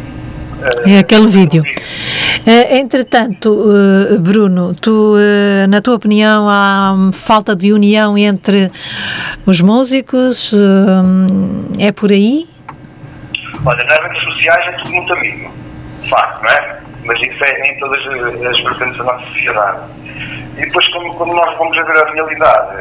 é 0.87 0.99
aquele 0.99 1.29
vídeo. 1.29 1.63
Uh, 1.63 2.75
entretanto, 2.77 3.51
uh, 3.51 4.19
Bruno, 4.19 4.75
tu, 4.75 5.15
uh, 5.17 5.67
na 5.69 5.81
tua 5.81 5.97
opinião, 5.97 6.49
há 6.49 7.11
falta 7.13 7.55
de 7.55 7.73
união 7.73 8.17
entre 8.17 8.71
os 9.45 9.61
músicos? 9.61 10.55
é 11.79 11.93
por 11.93 12.11
aí? 12.11 12.47
Olha, 13.65 13.85
nas 13.85 14.03
redes 14.03 14.23
sociais 14.23 14.67
é 14.67 14.73
tudo 14.73 14.91
muito 14.91 15.13
amigo, 15.13 15.51
de 16.03 16.09
facto, 16.09 16.43
não 16.43 16.51
é? 16.51 16.81
Mas 17.05 17.21
isso 17.21 17.45
é 17.45 17.73
em 17.73 17.79
todas 17.79 17.99
as 18.01 18.61
vertentes 18.63 18.97
da 18.99 19.05
nossa 19.05 19.27
sociedade. 19.27 19.79
E 20.57 20.61
depois, 20.61 20.89
como, 20.89 21.15
como 21.15 21.35
nós 21.35 21.57
vamos 21.59 21.77
ver 21.77 21.91
a 21.91 22.13
realidade, 22.13 22.77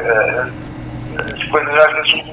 as 1.34 1.44
coisas 1.44 1.74
às 1.76 1.92
vezes, 1.92 2.24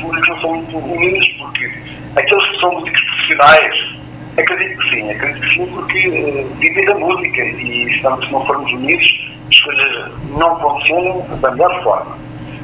não 0.00 0.40
são 0.40 0.54
muito 0.54 0.76
unidos, 0.76 1.28
porque 1.38 1.72
aqueles 2.16 2.46
que 2.46 2.60
são 2.60 2.72
músicos 2.72 3.02
profissionais 3.02 3.99
Acredito 4.38 4.78
que 4.78 4.90
sim, 4.90 5.10
acredito 5.10 5.40
que 5.40 5.54
sim, 5.54 5.66
porque 5.66 6.08
uh, 6.08 6.54
vivem 6.54 6.84
da 6.86 6.94
música 6.94 7.42
e 7.42 7.94
estamos, 7.94 8.24
se 8.24 8.32
não 8.32 8.46
formos 8.46 8.72
unidos, 8.72 9.30
as 9.50 9.60
coisas 9.60 10.12
não 10.30 10.60
funcionam 10.60 11.26
da 11.40 11.50
melhor 11.50 11.82
forma. 11.82 12.16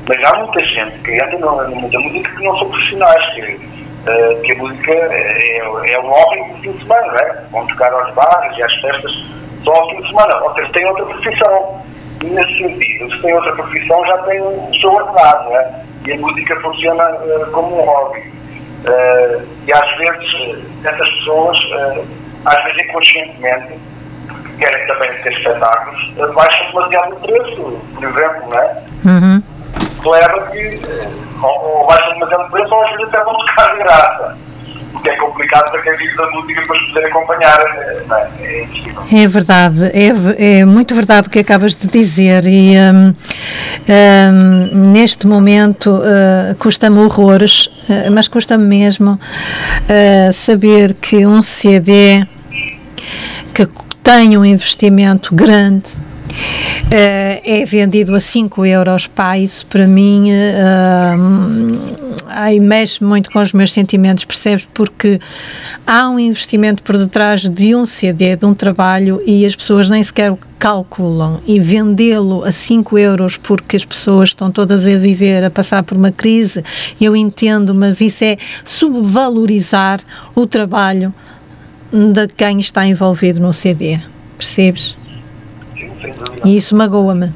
Mas 0.09 0.23
há 0.23 0.39
muita 0.39 0.65
gente 0.65 0.99
que 1.01 1.13
entra 1.13 1.39
no 1.39 1.77
mundo 1.77 1.91
da 1.91 1.99
música 1.99 2.31
que 2.37 2.45
não 2.45 2.57
são 2.59 2.71
profissionais, 2.71 3.35
que, 3.35 3.43
uh, 3.43 4.43
que 4.43 4.53
a 4.53 4.57
música 4.57 4.93
é, 4.93 5.59
é 5.59 5.99
um 5.99 6.09
hobby 6.09 6.55
de 6.55 6.61
fim 6.63 6.73
de 6.73 6.79
semana, 6.79 7.07
não 7.09 7.19
é? 7.19 7.45
Vão 7.51 7.67
tocar 7.67 7.93
aos 7.93 8.15
bares 8.15 8.57
e 8.57 8.63
às 8.63 8.75
festas 8.77 9.13
só 9.65 9.75
ao 9.75 9.91
fim 9.91 10.01
de 10.03 10.09
semana. 10.09 10.37
Ou 10.43 10.55
seja, 10.55 10.73
têm 10.73 10.87
outra 10.87 11.07
profissão. 11.07 11.85
Nesse 12.23 12.59
sentido, 12.59 13.13
se 13.13 13.21
tem 13.21 13.35
outra 13.35 13.53
profissão, 13.55 14.07
já 14.07 14.19
tem 14.19 14.41
o 14.41 14.71
seu 14.81 14.91
ordenado, 14.91 15.45
não 15.51 15.57
é? 15.57 15.83
E 16.07 16.13
a 16.13 16.17
música 16.19 16.61
funciona 16.61 17.05
uh, 17.17 17.51
como 17.51 17.83
um 17.83 17.85
hobby. 17.85 18.23
Uh, 20.07 20.23
e 20.23 20.29
às 20.29 20.33
vezes 20.33 20.65
essas 20.85 21.11
pessoas, 21.11 21.59
uh, 21.65 22.07
às 22.45 22.65
vezes 22.65 22.85
inconscientemente, 22.85 23.79
querem 24.59 24.87
também 24.87 25.23
ter 25.23 25.33
espetáculos, 25.33 26.13
uh, 26.19 26.33
baixam 26.33 26.67
demasiado 26.69 27.13
o 27.15 27.21
preço, 27.21 27.81
por 27.95 28.05
exemplo, 28.05 28.49
não 28.51 28.61
é? 28.61 28.83
Uhum. 29.05 29.43
Leva 30.05 30.47
que 30.51 30.81
ou, 31.43 31.79
ou 31.81 31.87
baixam 31.87 32.13
demasiado 32.15 32.47
o 32.47 32.51
preço 32.51 32.75
ou 32.75 32.85
às 32.85 32.91
vezes 32.93 33.09
até 33.09 33.25
vão 33.25 33.35
tocar 33.39 33.73
de 33.73 33.79
graça 33.79 34.46
porque 35.07 35.11
é 35.11 35.17
complicado 35.17 35.71
para 35.71 35.83
quem 35.83 35.97
vive 35.97 36.17
da 36.17 36.31
música 36.31 36.61
depois 36.61 36.81
poder 36.83 37.07
acompanhar. 37.07 37.61
É, 37.61 38.69
é, 39.13 39.25
é 39.25 39.29
verdade, 39.29 39.85
é, 39.87 40.59
é, 40.59 40.65
muito 40.65 40.95
verdade 40.95 41.29
o 41.29 41.31
que 41.31 41.39
acabas 41.39 41.75
de 41.75 41.87
dizer 41.87 42.47
e 42.47 42.75
um, 42.77 43.15
um, 43.89 44.91
neste 44.93 45.27
momento 45.27 45.91
uh, 45.91 46.55
custa-me 46.59 46.99
horrores, 46.99 47.67
uh, 47.67 48.11
mas 48.13 48.27
custa-me 48.27 48.65
mesmo 48.65 49.13
uh, 49.13 50.33
saber 50.33 50.95
que 50.95 51.27
um 51.27 51.41
CD 51.43 52.27
que 53.55 53.69
tem 54.03 54.37
um 54.37 54.45
investimento 54.45 55.35
grande 55.35 55.85
uh, 56.37 57.41
é 57.45 57.65
vendido 57.65 58.15
a 58.15 58.21
5 58.21 58.65
euros, 58.67 59.07
pá, 59.07 59.39
isso 59.39 59.67
para 59.67 59.87
mim 59.87 60.31
uh, 60.31 61.17
mexe 62.61 63.03
muito 63.03 63.31
com 63.31 63.41
os 63.41 63.53
meus 63.53 63.73
sentimentos, 63.73 64.25
percebes? 64.25 64.69
Porque 64.73 65.21
há 65.87 66.09
um 66.09 66.19
investimento 66.19 66.83
por 66.83 66.97
detrás 66.99 67.43
de 67.49 67.75
um 67.75 67.87
CD, 67.87 68.37
de 68.37 68.45
um 68.45 68.55
trabalho, 68.55 69.23
e 69.27 69.45
as 69.47 69.55
pessoas 69.55 69.89
nem 69.89 70.03
sequer 70.03 70.37
calculam 70.59 71.41
e 71.47 71.61
vendê-lo 71.61 72.43
a 72.45 72.51
5 72.51 72.99
euros 72.99 73.37
porque 73.37 73.77
as 73.77 73.85
pessoas 73.85 74.31
estão 74.31 74.51
todas 74.51 74.87
a 74.87 74.97
viver, 74.97 75.45
a 75.45 75.51
passar 75.51 75.83
por 75.83 75.97
uma 75.97 76.11
crise, 76.11 76.65
eu 77.01 77.15
entendo, 77.15 77.75
mas 77.75 78.01
isso 78.01 78.25
é 78.25 78.37
subvalorizar 78.65 80.01
o 80.35 80.47
trabalho 80.47 81.15
de 81.93 82.27
quem 82.29 82.59
está 82.59 82.87
envolvido 82.87 83.41
no 83.41 83.53
CD, 83.53 84.01
percebes? 84.37 84.97
E 86.45 86.57
isso 86.57 86.77
magoa-me. 86.77 87.33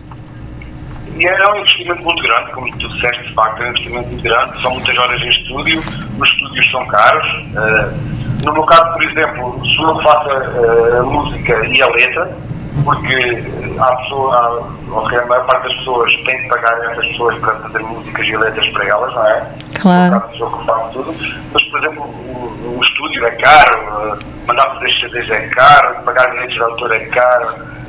E 1.16 1.26
é 1.26 1.48
um 1.50 1.56
investimento 1.56 2.02
muito 2.02 2.22
grande, 2.22 2.50
como 2.52 2.70
tu 2.78 2.88
disseste, 2.88 3.22
de 3.26 3.34
facto, 3.34 3.62
é 3.62 3.66
um 3.66 3.70
investimento 3.70 4.08
muito 4.08 4.22
grande, 4.22 4.62
são 4.62 4.70
muitas 4.72 4.96
horas 4.96 5.20
em 5.20 5.28
estúdio, 5.28 5.82
os 6.18 6.28
estúdios 6.30 6.70
são 6.70 6.86
caros. 6.86 7.28
Uh, 7.28 8.20
no 8.46 8.52
meu 8.54 8.62
caso, 8.62 8.92
por 8.94 9.02
exemplo, 9.02 9.60
se 9.66 9.82
eu 9.82 10.02
faço 10.02 10.28
uh, 10.30 11.00
a 11.00 11.02
música 11.02 11.66
e 11.66 11.82
a 11.82 11.86
letra, 11.88 12.38
porque 12.84 13.44
há 13.78 13.96
pessoa, 13.96 14.34
há, 14.34 14.98
okay, 14.98 15.18
a 15.18 15.26
maior 15.26 15.44
parte 15.46 15.68
das 15.68 15.76
pessoas 15.78 16.14
tem 16.24 16.42
que 16.42 16.48
pagar 16.48 16.78
essas 16.90 17.06
pessoas 17.08 17.38
para 17.38 17.54
fazer 17.56 17.78
músicas 17.80 18.26
e 18.26 18.36
letras 18.36 18.66
para 18.68 18.86
elas, 18.86 19.14
não 19.14 19.26
é? 19.26 19.46
Claro. 19.74 20.14
No 20.14 20.20
caso, 20.20 20.58
que 20.58 20.66
faço 20.66 20.90
tudo. 20.92 21.14
Mas, 21.52 21.62
por 21.64 21.78
exemplo, 21.80 22.02
o, 22.04 22.76
o 22.78 22.82
estúdio 22.82 23.26
é 23.26 23.30
caro, 23.32 24.18
mandar 24.46 24.70
fazer 24.74 24.90
CDs 25.00 25.28
é 25.28 25.48
caro, 25.48 26.02
pagar 26.04 26.30
direitos 26.30 26.54
de 26.54 26.62
autor 26.62 26.92
é 26.92 27.00
caro 27.00 27.79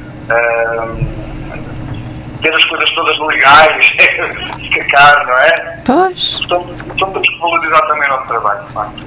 ter 2.41 2.54
as 2.54 2.63
coisas 2.65 2.89
todas 2.91 3.20
legais, 3.20 3.86
fica 4.60 4.84
caro, 4.86 5.28
não 5.28 5.38
é? 5.38 5.82
Pois. 5.86 6.38
Portanto, 6.38 6.86
então 6.94 7.12
temos 7.12 7.30
que 7.30 7.39
valorizar 7.39 7.82
também 7.82 8.10
o 8.10 8.12
nosso 8.12 8.28
trabalho, 8.28 8.65
de 8.65 8.72
facto. 8.74 9.06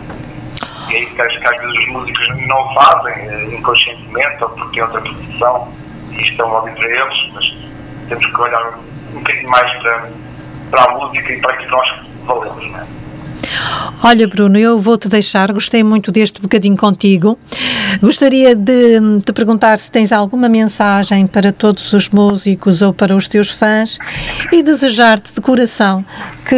E 0.89 0.95
é 0.95 0.99
isso 1.01 1.15
que, 1.15 1.39
que 1.41 1.47
às 1.47 1.57
vezes 1.61 1.79
os 1.79 1.87
músicos 1.89 2.29
não 2.47 2.75
fazem, 2.75 3.15
eh, 3.15 3.55
inconscientemente, 3.57 4.45
ou 4.45 4.51
porque 4.51 4.75
têm 4.75 4.83
outra 4.83 5.01
profissão, 5.01 5.73
e 6.13 6.23
isto 6.23 6.43
é 6.43 6.45
um 6.45 6.49
hobby 6.49 6.71
para 6.73 6.87
eles, 6.87 7.31
mas 7.33 7.55
temos 8.09 8.27
que 8.27 8.41
olhar 8.41 8.79
um 9.13 9.19
bocadinho 9.19 9.49
mais 9.49 9.73
para, 9.83 10.11
para 10.71 10.85
a 10.85 10.91
música 10.91 11.33
e 11.33 11.41
para 11.41 11.55
aquilo 11.55 11.67
que 11.67 11.77
nós 11.77 12.07
valemos, 12.27 12.71
não 12.71 12.81
é? 12.81 12.87
Olha, 14.03 14.29
Bruno, 14.29 14.59
eu 14.59 14.79
vou-te 14.79 15.09
deixar, 15.09 15.51
gostei 15.53 15.83
muito 15.83 16.13
deste 16.13 16.41
bocadinho 16.41 16.77
contigo. 16.77 17.39
Gostaria 18.01 18.55
de 18.55 19.01
te 19.25 19.33
perguntar 19.33 19.79
se 19.79 19.91
tens 19.91 20.13
alguma 20.13 20.49
mensagem 20.49 21.27
para 21.27 21.53
todos 21.53 21.93
os 21.93 22.09
músicos 22.09 22.83
ou 22.83 22.93
para 22.93 23.17
os 23.17 23.29
teus 23.29 23.51
fãs 23.51 23.99
e 24.53 24.63
desejar-te 24.63 25.33
de 25.33 25.41
coração 25.41 26.05
que 26.47 26.57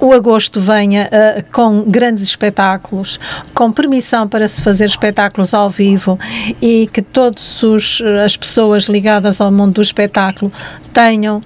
o 0.00 0.12
agosto 0.14 0.58
venha 0.58 1.08
uh, 1.08 1.44
com 1.52 1.82
grandes 1.82 2.24
espetáculos, 2.24 3.20
com 3.54 3.70
permissão 3.70 4.26
para 4.26 4.48
se 4.48 4.62
fazer 4.62 4.86
espetáculos 4.86 5.52
ao 5.52 5.68
vivo 5.68 6.18
e 6.60 6.88
que 6.92 7.02
todas 7.02 7.60
eh, 8.02 8.24
as 8.24 8.36
pessoas 8.36 8.84
ligadas 8.84 9.40
ao 9.40 9.52
mundo 9.52 9.74
do 9.74 9.82
espetáculo 9.82 10.50
tenham 10.92 11.38
uh, 11.38 11.42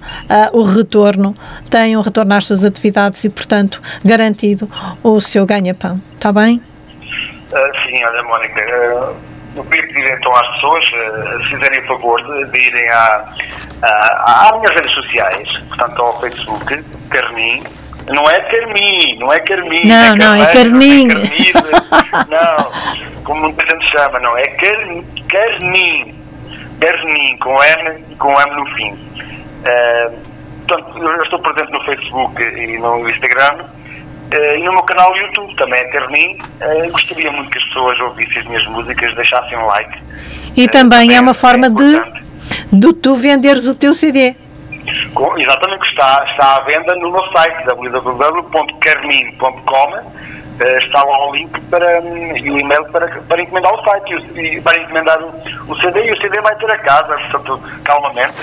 o 0.57 0.63
retorno, 0.63 1.35
tenham 1.69 1.99
o 1.99 2.03
retorno 2.03 2.33
às 2.33 2.45
suas 2.45 2.63
atividades 2.63 3.23
e, 3.25 3.29
portanto, 3.29 3.81
garantido 4.03 4.69
o 5.03 5.19
seu 5.19 5.45
ganha-pão. 5.45 6.01
Está 6.15 6.31
bem? 6.31 6.61
Uh, 7.51 7.85
sim, 7.85 8.03
olha, 8.03 8.23
Mónica. 8.23 8.61
Uh... 8.61 9.35
Eu 9.55 9.63
queria 9.63 9.87
pedir 9.87 10.17
então 10.17 10.35
às 10.35 10.45
pessoas, 10.55 10.83
se 10.83 11.49
fizerem 11.49 11.79
o 11.79 11.87
favor 11.87 12.21
de, 12.21 12.51
de 12.51 12.57
irem 12.57 12.89
à, 12.89 13.25
às 13.81 14.59
minhas 14.59 14.75
redes 14.75 14.91
sociais, 14.91 15.49
portanto 15.69 16.01
ao 16.01 16.19
Facebook, 16.19 16.83
Carmin, 17.09 17.63
não 18.07 18.29
é 18.29 18.39
Carmin, 18.41 19.17
não 19.19 19.33
é 19.33 19.39
Carmin. 19.39 19.85
Não, 19.85 19.95
é 19.95 20.15
não, 20.15 20.35
é 20.35 20.53
Carmin. 20.53 21.07
Não, 21.07 21.19
é 21.19 22.25
não, 22.29 22.71
como 23.23 23.41
muita 23.41 23.65
gente 23.65 23.89
chama, 23.91 24.19
não. 24.19 24.37
É 24.37 24.47
Carmin. 24.47 25.05
Carmin, 26.79 27.37
com 27.37 27.63
M 27.63 28.03
com 28.17 28.39
M 28.39 28.55
no 28.55 28.65
fim. 28.75 28.91
Uh, 28.91 30.17
portanto, 30.67 30.97
eu 30.97 31.23
estou 31.23 31.39
presente 31.39 31.71
no 31.71 31.83
Facebook 31.83 32.41
e 32.41 32.77
no 32.77 33.09
Instagram. 33.09 33.65
Uh, 34.31 34.57
e 34.57 34.63
no 34.63 34.73
meu 34.73 34.83
canal 34.83 35.15
YouTube 35.15 35.55
também 35.55 35.79
é 35.79 35.85
Carmin. 35.85 36.37
Uh, 36.61 36.91
gostaria 36.91 37.31
muito 37.31 37.49
que 37.49 37.57
as 37.57 37.63
pessoas 37.65 37.99
ouvissem 37.99 38.39
as 38.39 38.47
minhas 38.47 38.65
músicas, 38.67 39.15
deixassem 39.15 39.57
um 39.57 39.65
like. 39.65 39.99
E 40.55 40.65
uh, 40.65 40.71
também 40.71 41.15
é 41.15 41.19
uma 41.19 41.33
forma 41.33 41.67
é 41.67 41.69
de, 41.69 42.03
de 42.71 42.93
tu 42.93 43.15
venderes 43.15 43.67
o 43.67 43.75
teu 43.75 43.93
CD. 43.93 44.35
Com, 45.13 45.37
exatamente, 45.37 45.87
está, 45.87 46.25
está 46.29 46.57
à 46.57 46.59
venda 46.61 46.95
no 46.95 47.11
meu 47.11 47.23
site 47.31 47.65
www.carmin.com 47.65 48.75
está 50.77 51.03
lá 51.03 51.27
o 51.27 51.35
link 51.35 51.59
para, 51.61 52.01
um, 52.01 52.37
e 52.37 52.49
o 52.49 52.59
e-mail 52.59 52.85
para, 52.85 53.07
para 53.21 53.41
encomendar 53.41 53.73
o 53.73 53.83
site 53.83 54.13
e, 54.35 54.61
para 54.61 54.81
encomendar 54.81 55.21
o, 55.21 55.33
o, 55.67 55.75
CD 55.81 56.05
e 56.05 56.13
o 56.13 56.21
CD 56.21 56.39
vai 56.41 56.55
ter 56.55 56.71
a 56.71 56.77
casa, 56.77 57.17
portanto, 57.17 57.61
calmamente. 57.83 58.33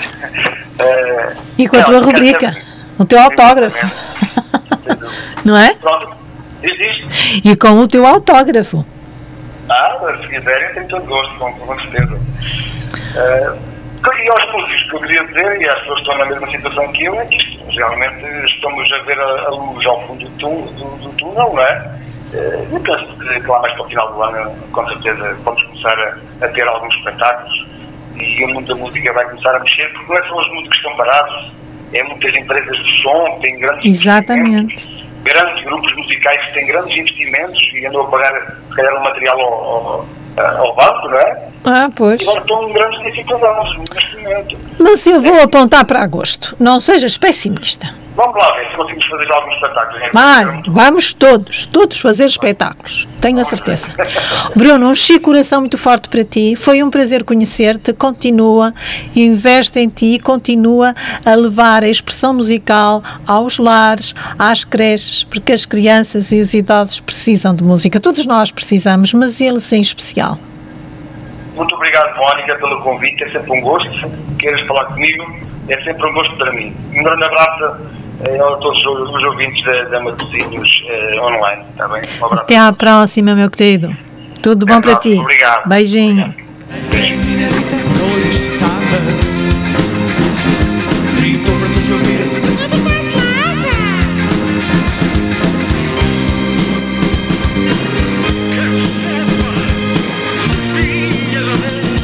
e 1.57 1.67
com 1.67 1.77
a 1.77 1.83
tua 1.83 1.99
rubrica, 1.99 2.55
o 2.99 3.05
teu 3.05 3.19
autógrafo. 3.19 3.87
Não 5.43 5.57
é? 5.57 5.73
Pronto, 5.75 6.15
existe. 6.61 7.41
E 7.43 7.55
com 7.55 7.79
o 7.79 7.87
teu 7.87 8.05
autógrafo. 8.05 8.85
Ah, 9.69 9.97
se 10.21 10.27
quiserem, 10.27 10.73
tem 10.75 10.87
todo 10.87 11.05
gosto, 11.05 11.33
com, 11.39 11.51
com 11.53 11.79
certeza. 11.79 12.19
Uh, 13.15 13.72
e 14.11 14.29
aos 14.29 14.43
eu 14.91 14.99
queria 14.99 15.25
dizer, 15.25 15.61
e 15.61 15.69
às 15.69 15.79
pessoas 15.79 16.01
que 16.01 16.09
estão 16.09 16.17
na 16.17 16.25
mesma 16.25 16.51
situação 16.51 16.91
que 16.91 17.03
eu, 17.05 17.19
é 17.19 17.25
que 17.25 17.37
isto, 17.37 17.65
realmente 17.69 18.25
estamos 18.45 18.91
a 18.91 18.97
ver 18.99 19.19
a, 19.19 19.23
a 19.23 19.49
luz 19.49 19.85
ao 19.85 20.07
fundo 20.07 20.27
do, 20.29 20.61
do, 20.73 20.97
do 20.97 21.09
túnel, 21.13 21.53
não 21.53 21.61
é? 21.61 21.99
Uh, 22.33 22.67
eu 22.73 22.79
penso 22.81 23.05
que 23.17 23.47
lá 23.47 23.61
mais 23.61 23.73
para 23.73 23.83
o 23.83 23.89
final 23.89 24.13
do 24.13 24.23
ano, 24.23 24.55
com 24.71 24.87
certeza, 24.87 25.37
vamos 25.43 25.63
começar 25.63 25.97
a, 25.99 26.45
a 26.45 26.47
ter 26.49 26.67
alguns 26.67 26.95
espetáculos 26.95 27.67
e 28.15 28.43
o 28.43 28.47
mundo 28.49 28.67
da 28.67 28.75
música 28.75 29.13
vai 29.13 29.25
começar 29.25 29.55
a 29.55 29.59
mexer, 29.59 29.91
porque 29.93 30.11
não 30.11 30.19
é 30.19 30.27
só 30.27 30.39
os 30.39 30.47
músicos 30.49 30.69
que 30.69 30.75
estão 30.77 30.97
parados, 30.97 31.51
é 31.93 32.03
muitas 32.03 32.35
empresas 32.35 32.77
de 32.77 33.01
som, 33.01 33.39
têm 33.39 33.59
grandes 33.59 33.85
Exatamente. 33.85 35.05
Grandes 35.23 35.63
grupos 35.63 35.95
musicais 35.95 36.45
que 36.47 36.53
têm 36.53 36.65
grandes 36.67 36.97
investimentos 36.97 37.71
e 37.73 37.85
andam 37.85 38.01
a 38.01 38.07
pagar, 38.09 38.57
se 38.69 38.75
calhar, 38.75 38.95
o 38.97 39.03
material 39.03 39.39
ao, 39.39 39.53
ao, 39.53 40.07
ao 40.37 40.75
banco, 40.75 41.07
não 41.09 41.17
é? 41.17 41.47
Ah, 41.65 41.89
pois. 41.95 42.21
E 42.21 42.23
agora 42.23 42.39
estão 42.41 42.69
em 42.69 42.73
grandes 42.73 43.01
dificuldades 43.03 43.77
neste 43.93 44.17
momento. 44.17 44.57
Mas 44.79 45.05
eu 45.05 45.21
vou 45.21 45.41
apontar 45.41 45.85
para 45.85 46.01
agosto. 46.01 46.55
Não 46.59 46.79
sejas 46.79 47.17
pessimista. 47.17 48.03
Vamos 48.15 48.35
lá 48.35 48.51
ver 48.55 48.69
se 48.69 48.75
conseguimos 48.75 49.05
fazer 49.07 49.31
alguns 49.31 49.55
espetáculos. 49.55 50.09
Vai, 50.13 50.61
vamos 50.67 51.13
todos, 51.13 51.65
todos 51.65 51.99
fazer 51.99 52.25
espetáculos, 52.25 53.07
tenho 53.19 53.39
a 53.39 53.43
certeza. 53.43 53.87
Bruno, 54.55 54.87
um 54.89 54.93
chico 54.93 55.25
coração 55.25 55.61
muito 55.61 55.79
forte 55.79 56.09
para 56.09 56.23
ti, 56.23 56.55
foi 56.55 56.83
um 56.83 56.91
prazer 56.91 57.23
conhecer-te, 57.23 57.91
continua, 57.91 58.71
investe 59.15 59.79
em 59.79 59.89
ti, 59.89 60.19
continua 60.19 60.93
a 61.25 61.33
levar 61.33 61.83
a 61.83 61.87
expressão 61.87 62.35
musical 62.35 63.01
aos 63.25 63.57
lares, 63.57 64.13
às 64.37 64.63
creches, 64.63 65.23
porque 65.23 65.51
as 65.51 65.65
crianças 65.65 66.31
e 66.31 66.39
os 66.39 66.53
idosos 66.53 66.99
precisam 66.99 67.55
de 67.55 67.63
música, 67.63 67.99
todos 67.99 68.27
nós 68.27 68.51
precisamos, 68.51 69.11
mas 69.13 69.41
eles 69.41 69.73
em 69.73 69.81
especial. 69.81 70.37
Muito 71.55 71.75
obrigado, 71.75 72.17
Mónica, 72.17 72.55
pelo 72.55 72.81
convite, 72.81 73.23
é 73.23 73.31
sempre 73.31 73.51
um 73.51 73.61
gosto, 73.61 74.11
queres 74.39 74.61
falar 74.67 74.85
comigo, 74.85 75.23
é 75.69 75.81
sempre 75.83 76.05
um 76.05 76.13
gosto 76.13 76.35
para 76.37 76.51
mim. 76.51 76.75
Um 76.95 77.03
grande 77.03 77.23
abraço 77.23 77.75
eh, 78.25 78.35
a 78.37 78.55
todos 78.57 78.85
os 78.85 79.23
ouvintes 79.23 79.63
da, 79.63 79.83
da 79.83 79.99
Matosinhos 80.01 80.83
eh, 80.87 81.19
online, 81.21 81.63
está 81.71 81.87
bem? 81.87 82.01
Um 82.21 82.25
Até 82.33 82.57
à 82.57 82.73
próxima, 82.73 83.35
meu 83.35 83.49
querido. 83.51 83.95
Tudo 84.41 84.65
bom 84.65 84.81
para 84.81 84.95
ti. 84.95 85.17
Obrigado. 85.19 85.67
Beijinho. 85.67 86.25
Obrigado. 86.25 86.43
Beijinho. 86.89 88.52